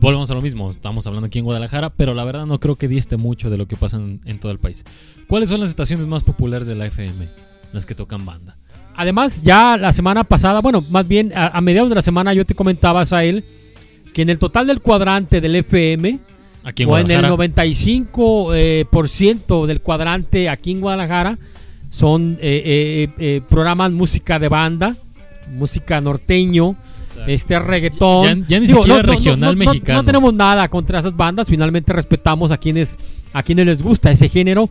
[0.00, 2.88] Volvemos a lo mismo, estamos hablando aquí en Guadalajara, pero la verdad no creo que
[2.88, 4.84] diste mucho de lo que pasa en, en todo el país.
[5.28, 7.28] ¿Cuáles son las estaciones más populares de la FM?
[7.72, 8.56] Las que tocan banda.
[8.96, 12.44] Además, ya la semana pasada, bueno, más bien a, a mediados de la semana yo
[12.44, 13.44] te comentaba, él
[14.12, 16.18] que en el total del cuadrante del FM,
[16.64, 17.50] Aquí en o en el Guadalajara.
[17.50, 21.38] 95% eh, por ciento del cuadrante aquí en Guadalajara,
[21.92, 24.96] son eh, eh, eh, programas música de banda,
[25.54, 26.74] música norteño,
[27.26, 28.42] este reggaetón.
[28.42, 29.98] Ya- ya ni siquiera regional mexicano.
[30.00, 32.96] No, tenemos nada contra esas bandas, finalmente respetamos a quienes,
[33.34, 34.70] a quienes les gusta ese género,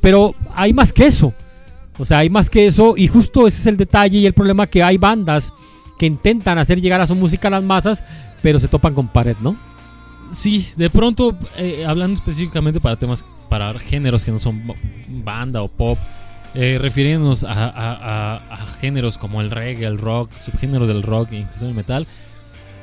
[0.00, 1.34] pero hay más que eso.
[1.98, 4.66] O sea, hay más que eso y justo ese es el detalle y el problema
[4.66, 5.52] que hay bandas
[5.98, 8.02] que intentan hacer llegar a su música a las masas,
[8.40, 9.56] pero se topan con pared, ¿no?
[10.32, 14.62] Sí, de pronto, eh, hablando específicamente para temas, para géneros que no son
[15.22, 15.98] banda o pop,
[16.54, 21.32] eh, refiriéndonos a, a- a- a géneros como el reggae, el rock, subgéneros del rock
[21.32, 22.06] e incluso el metal,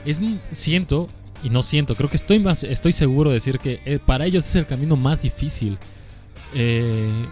[0.05, 0.19] es
[0.51, 1.07] siento,
[1.43, 4.45] y no siento, creo que estoy más, estoy seguro de decir que eh, para ellos
[4.45, 5.77] es el camino más difícil.
[6.53, 7.25] eh,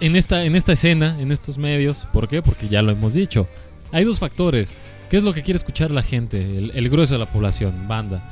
[0.00, 2.42] en esta, en esta escena, en estos medios, ¿por qué?
[2.42, 3.46] Porque ya lo hemos dicho.
[3.92, 4.74] Hay dos factores.
[5.08, 6.38] ¿Qué es lo que quiere escuchar la gente?
[6.58, 8.22] El, el grueso de la población, banda.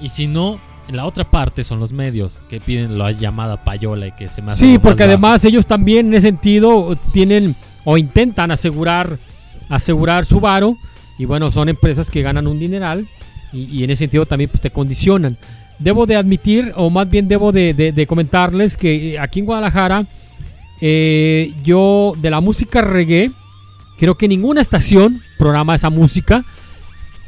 [0.00, 0.58] Y si no,
[0.88, 4.42] en la otra parte son los medios que piden la llamada payola y que se
[4.42, 5.10] me hace Sí, porque bajo.
[5.10, 7.54] además ellos también en ese sentido tienen
[7.84, 9.18] o intentan asegurar
[9.68, 10.76] asegurar su varo
[11.18, 13.06] y bueno, son empresas que ganan un dineral
[13.52, 15.36] y, y en ese sentido también pues, te condicionan.
[15.78, 19.46] Debo de admitir, o más bien debo de, de- de comentarles que eh, aquí en
[19.46, 20.06] Guadalajara
[20.80, 23.30] eh, yo de la música reggae
[23.98, 26.44] creo que ninguna estación programa esa música,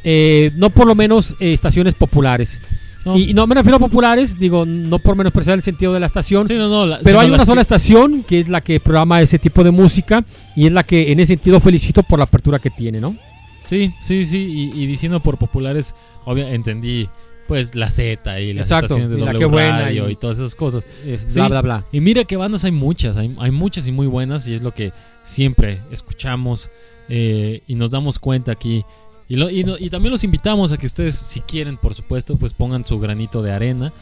[0.02, 2.60] eh, no por lo menos eh, estaciones populares.
[3.04, 6.06] No, Y no me refiero a populares, digo, no por menospreciar el sentido de la
[6.06, 8.80] estación, sí, no, no, la- pero hay una sola que- estación que es la que
[8.80, 10.24] programa ese tipo de música
[10.56, 13.16] y es la que en ese sentido felicito por la apertura que tiene, ¿no?
[13.64, 14.70] Sí, sí, sí.
[14.74, 15.94] Y, y diciendo por populares,
[16.24, 17.08] obvio, entendí
[17.46, 20.16] pues la Z y las Exacto, estaciones de doble Buena y- y...
[20.16, 20.86] todas esas cosas.
[21.06, 21.34] Es Sí.
[21.40, 21.84] bla, bla, bla.
[21.92, 24.70] Y mira que bandas hay muchas, hay, hay muchas y muy buenas y es lo
[24.72, 24.92] que
[25.24, 26.70] siempre escuchamos
[27.10, 28.82] eh, y nos damos cuenta aquí.
[29.28, 32.36] Y, lo- y, no- y también los invitamos a que ustedes, si quieren, por supuesto,
[32.36, 33.92] pues pongan su granito de arena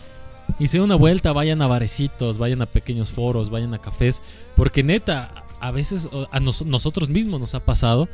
[0.59, 4.21] y se den una vuelta, vayan a barecitos, vayan a pequeños foros, vayan a cafés,
[4.57, 8.09] porque neta, a veces a nos- nosotros mismos nos ha pasado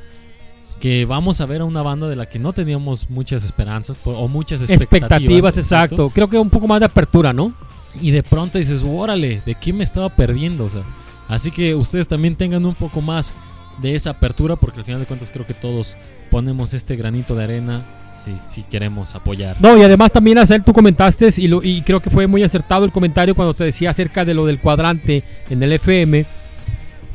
[0.81, 4.29] que vamos a ver a una banda de la que no teníamos muchas esperanzas o
[4.29, 5.03] muchas expectativas.
[5.03, 6.11] Expectativas, exacto.
[6.11, 7.53] Creo que un poco más de apertura, ¿no?
[8.01, 10.67] Y de pronto dices, órale, ¿de qué me estaba perdiendo?
[10.67, 10.83] O sea,
[11.27, 13.35] así que ustedes también tengan un poco más
[13.81, 15.97] de esa apertura, porque al final de cuentas creo que todos
[16.31, 17.83] ponemos este granito de arena
[18.25, 19.57] si, si queremos apoyar.
[19.61, 22.85] No, y además también, Azel, tú comentaste, y, lo- y creo que fue muy acertado
[22.85, 26.27] el comentario cuando te decía acerca de lo del cuadrante en el FM,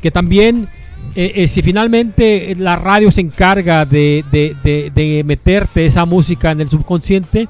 [0.02, 0.68] que también,
[1.16, 6.52] eh, eh, si finalmente la radio se encarga de, de- de- de meterte esa música
[6.52, 7.48] en el subconsciente,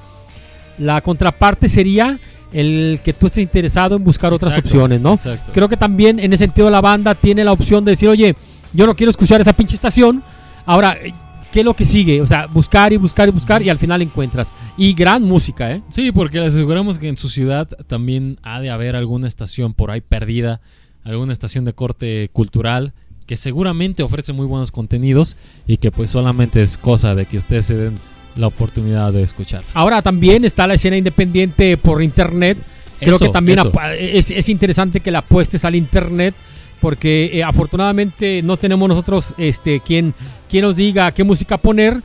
[0.80, 2.18] la contraparte sería
[2.52, 5.14] el que tú estés interesado en buscar otras Exacto, opciones, ¿no?
[5.14, 5.52] Exacto.
[5.54, 8.36] Creo que también en ese sentido la banda tiene la opción de decir, oye,
[8.74, 10.24] yo no quiero escuchar esa pinche estación.
[10.66, 11.14] Ahora, eh,
[11.52, 12.22] ¿qué es lo que sigue?
[12.22, 14.54] O sea, buscar y buscar y buscar y al final encuentras.
[14.78, 15.82] Y gran música, ¿eh?
[15.90, 19.92] Sí, porque les aseguramos que en su ciudad también ha de haber alguna estación por
[19.92, 20.62] ahí perdida,
[21.04, 22.94] alguna estación de corte cultural
[23.26, 27.66] que seguramente ofrece muy buenos contenidos y que pues solamente es cosa de que ustedes
[27.66, 27.98] se den
[28.36, 29.64] la oportunidad de escuchar.
[29.74, 32.58] Ahora también está la escena independiente por internet.
[33.00, 33.60] Creo Eso, que también
[34.00, 36.36] es, es interesante que la apuestes al internet
[36.84, 40.14] porque eh, afortunadamente no tenemos nosotros este quien,
[40.50, 42.02] quien nos diga qué música poner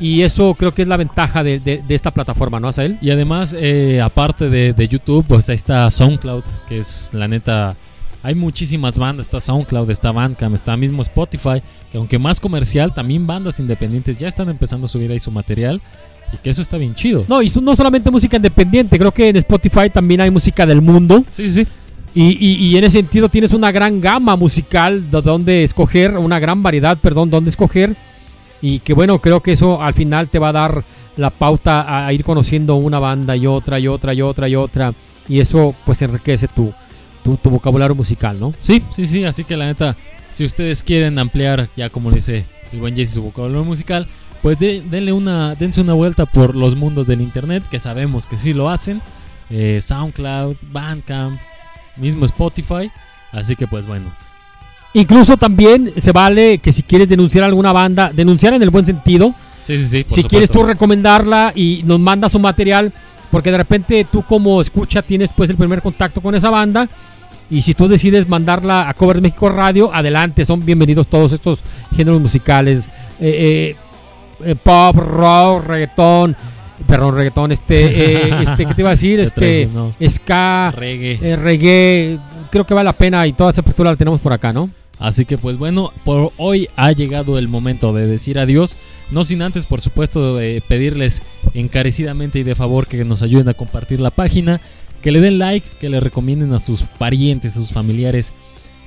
[0.00, 2.96] y eso creo que es la ventaja de, de- de esta plataforma, ¿no, Asael?
[3.02, 7.76] Y además, eh, aparte de, de YouTube, pues ahí está SoundCloud, que es la neta.
[8.22, 13.26] Hay muchísimas bandas, está SoundCloud, está Bandcamp, está mismo Spotify, que aunque más comercial, también
[13.26, 15.80] bandas independientes ya están empezando a subir ahí su material
[16.32, 17.24] y que eso está bien chido.
[17.28, 21.24] No, y no solamente música independiente, creo que en Spotify también hay música del mundo
[21.30, 21.70] Sí, sí, sí.
[22.14, 26.62] Y, y- en ese sentido tienes una gran gama musical de donde escoger, una gran
[26.62, 27.94] variedad, perdón, donde escoger
[28.62, 30.84] y que bueno, creo que eso al final te va a dar
[31.16, 34.94] la pauta a, ir conociendo una banda y otra y otra y otra y otra
[35.28, 36.72] y eso pues enriquece tu,
[37.22, 38.52] tu, tu vocabulario musical, ¿no?
[38.60, 39.24] Sí, sí, sí.
[39.24, 39.96] Así que la neta,
[40.30, 44.06] si ustedes quieren ampliar, ya como dice el buen Jesse, su vocabulario musical,
[44.42, 48.36] pues de- denle una, dense una vuelta por los mundos del internet, que sabemos que
[48.36, 49.00] sí lo hacen.
[49.50, 51.38] Eh, SoundCloud, Bandcamp,
[51.96, 52.90] mismo Spotify.
[53.32, 54.12] Así que pues bueno.
[54.92, 59.34] Incluso también se vale que si quieres denunciar alguna banda, denunciar en el buen sentido,
[59.60, 60.04] Sí, sí, sí.
[60.04, 62.92] por si quieres tú recomendarla y nos mandas un material,
[63.30, 66.88] porque de repente tú como escucha tienes pues el primer contacto con esa banda
[67.50, 71.62] y si tú decides mandarla a Covers México Radio, adelante, son bienvenidos todos estos
[71.94, 72.88] géneros musicales,
[73.20, 73.76] eh, eh,
[74.44, 76.36] eh, pop, rock, reggaetón,
[76.86, 77.84] perdón, reggaetón, este,
[78.30, 79.20] eh, este, ¿qué te iba a decir?
[79.20, 79.92] Este, no.
[80.08, 81.18] ska, Reggae.
[81.22, 82.18] eh, reggae,
[82.50, 84.70] creo que vale la pena y toda esa apertura la tenemos por acá, ¿no?
[84.98, 88.76] Así que pues bueno, por hoy ha llegado el momento de decir adiós.
[89.10, 91.22] No sin antes, por supuesto, eh, pedirles
[91.54, 94.60] encarecidamente y de favor que nos ayuden a compartir la página,
[95.00, 98.34] que le den like, que le recomienden a sus parientes, a sus familiares,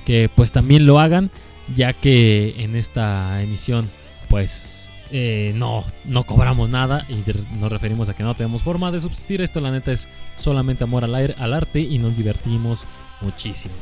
[0.06, 1.32] que pues también lo hagan,
[1.74, 3.90] ya que en esta emisión
[4.28, 7.22] pues eh, no, no cobramos nada y
[7.58, 9.40] nos referimos a que no tenemos forma de subsistir.
[9.40, 12.86] Esto la neta es solamente amor al, aire, al arte y nos divertimos
[13.20, 13.74] muchísimo.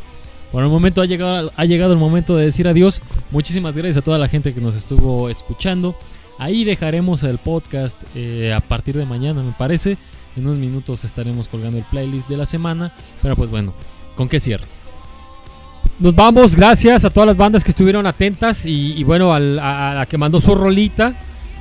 [0.50, 3.02] Por el momento ha llegado, ha llegado el momento de decir adiós.
[3.30, 5.96] Muchísimas gracias a toda la gente que nos estuvo escuchando.
[6.38, 9.96] Ahí dejaremos el podcast eh, a partir de mañana, me parece.
[10.36, 12.92] En unos minutos estaremos colgando el playlist de la semana.
[13.22, 13.74] Pero pues bueno,
[14.14, 14.81] ¿con qué cierras?
[15.98, 20.06] Nos vamos, gracias a todas las bandas que estuvieron atentas y, bueno, al- a, la
[20.06, 21.14] que mandó su rolita.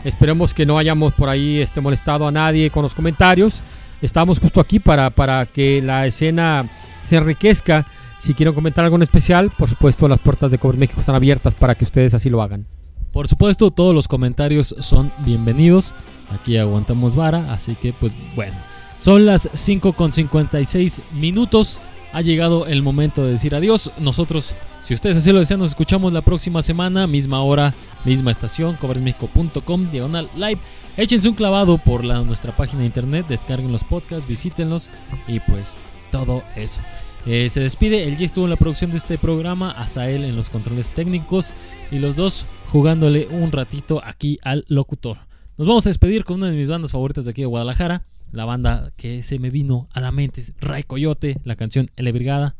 [0.03, 3.61] Esperemos que no hayamos por ahí este, molestado a nadie con los comentarios.
[4.01, 6.65] Estamos justo aquí para, para que la escena
[7.01, 7.85] se enriquezca.
[8.17, 11.53] Si quieren comentar algo en especial, por supuesto las puertas de Cover México están abiertas
[11.53, 12.65] para que ustedes así lo hagan.
[13.11, 15.93] Por supuesto, todos los comentarios son bienvenidos.
[16.31, 18.55] Aquí aguantamos vara, así que pues bueno.
[18.97, 21.77] Son las 5 con 56 minutos.
[22.13, 23.91] Ha llegado el momento de decir adiós.
[23.97, 28.75] Nosotros, si ustedes así lo desean, nos escuchamos la próxima semana, misma hora, misma estación,
[28.75, 30.59] coversmexico.com, diagonal live.
[30.97, 34.89] Échense un clavado por la, nuestra página de internet, descarguen los podcasts, visítenlos
[35.27, 35.77] y pues
[36.11, 36.81] todo eso.
[37.25, 40.49] Eh, se despide, el G estuvo en la producción de este programa, Azael en los
[40.49, 41.53] controles técnicos
[41.91, 45.19] y los dos jugándole un ratito aquí al locutor.
[45.57, 48.45] Nos vamos a despedir con una de mis bandas favoritas de aquí de Guadalajara, la
[48.45, 52.55] banda que se me vino a la mente, es Ray Coyote, la canción L Brigada.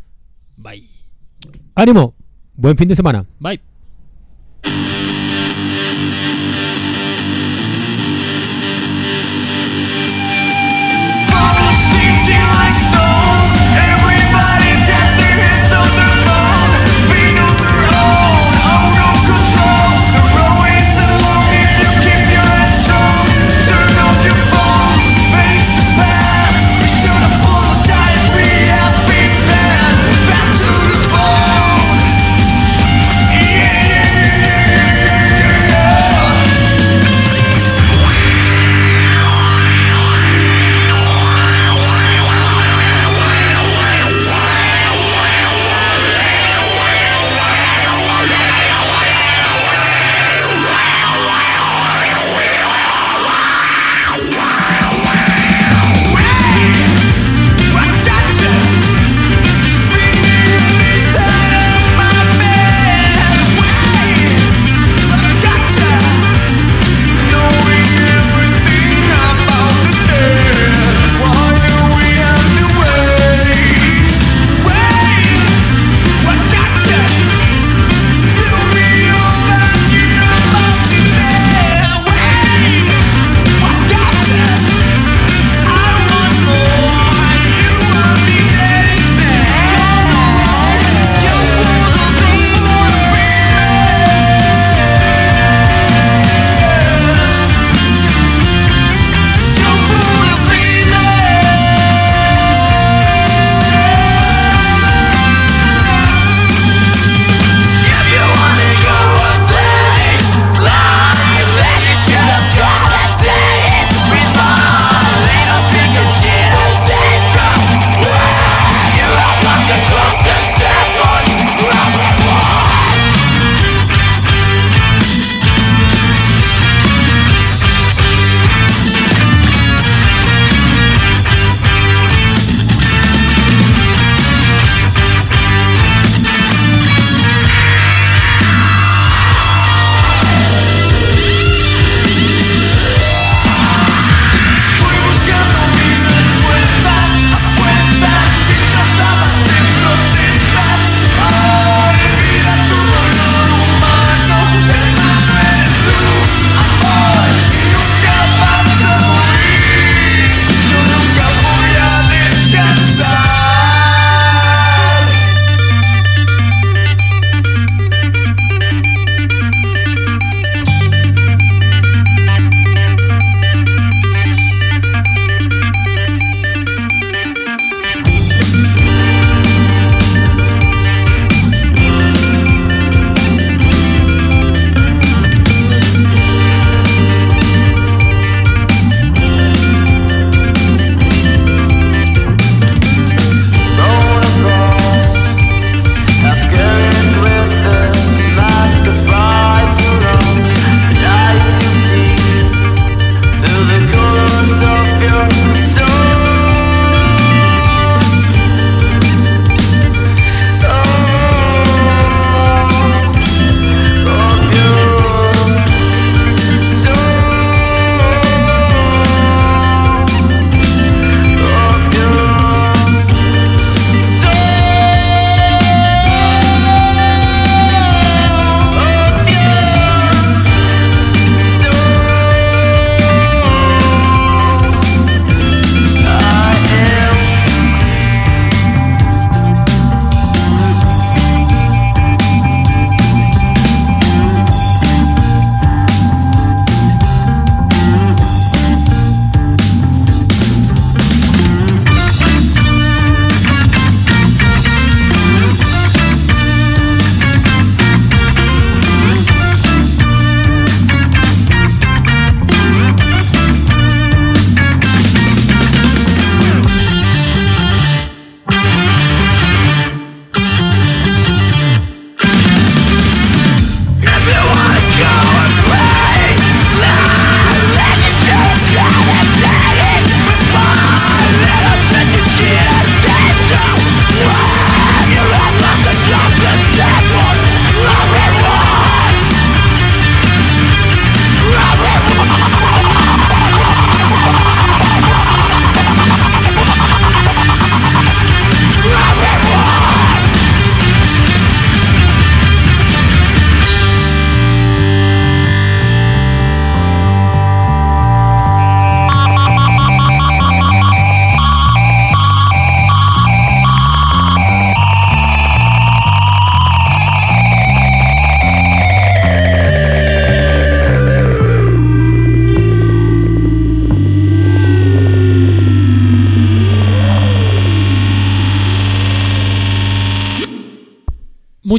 [0.57, 0.87] Bye.
[1.75, 2.15] Ánimo,
[2.55, 3.25] buen fin de semana.
[3.39, 3.61] Bye.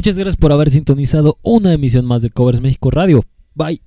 [0.03, 3.23] Muchas gracias por haber sintonizado una emisión más de Covers México Radio.
[3.55, 3.81] Bye.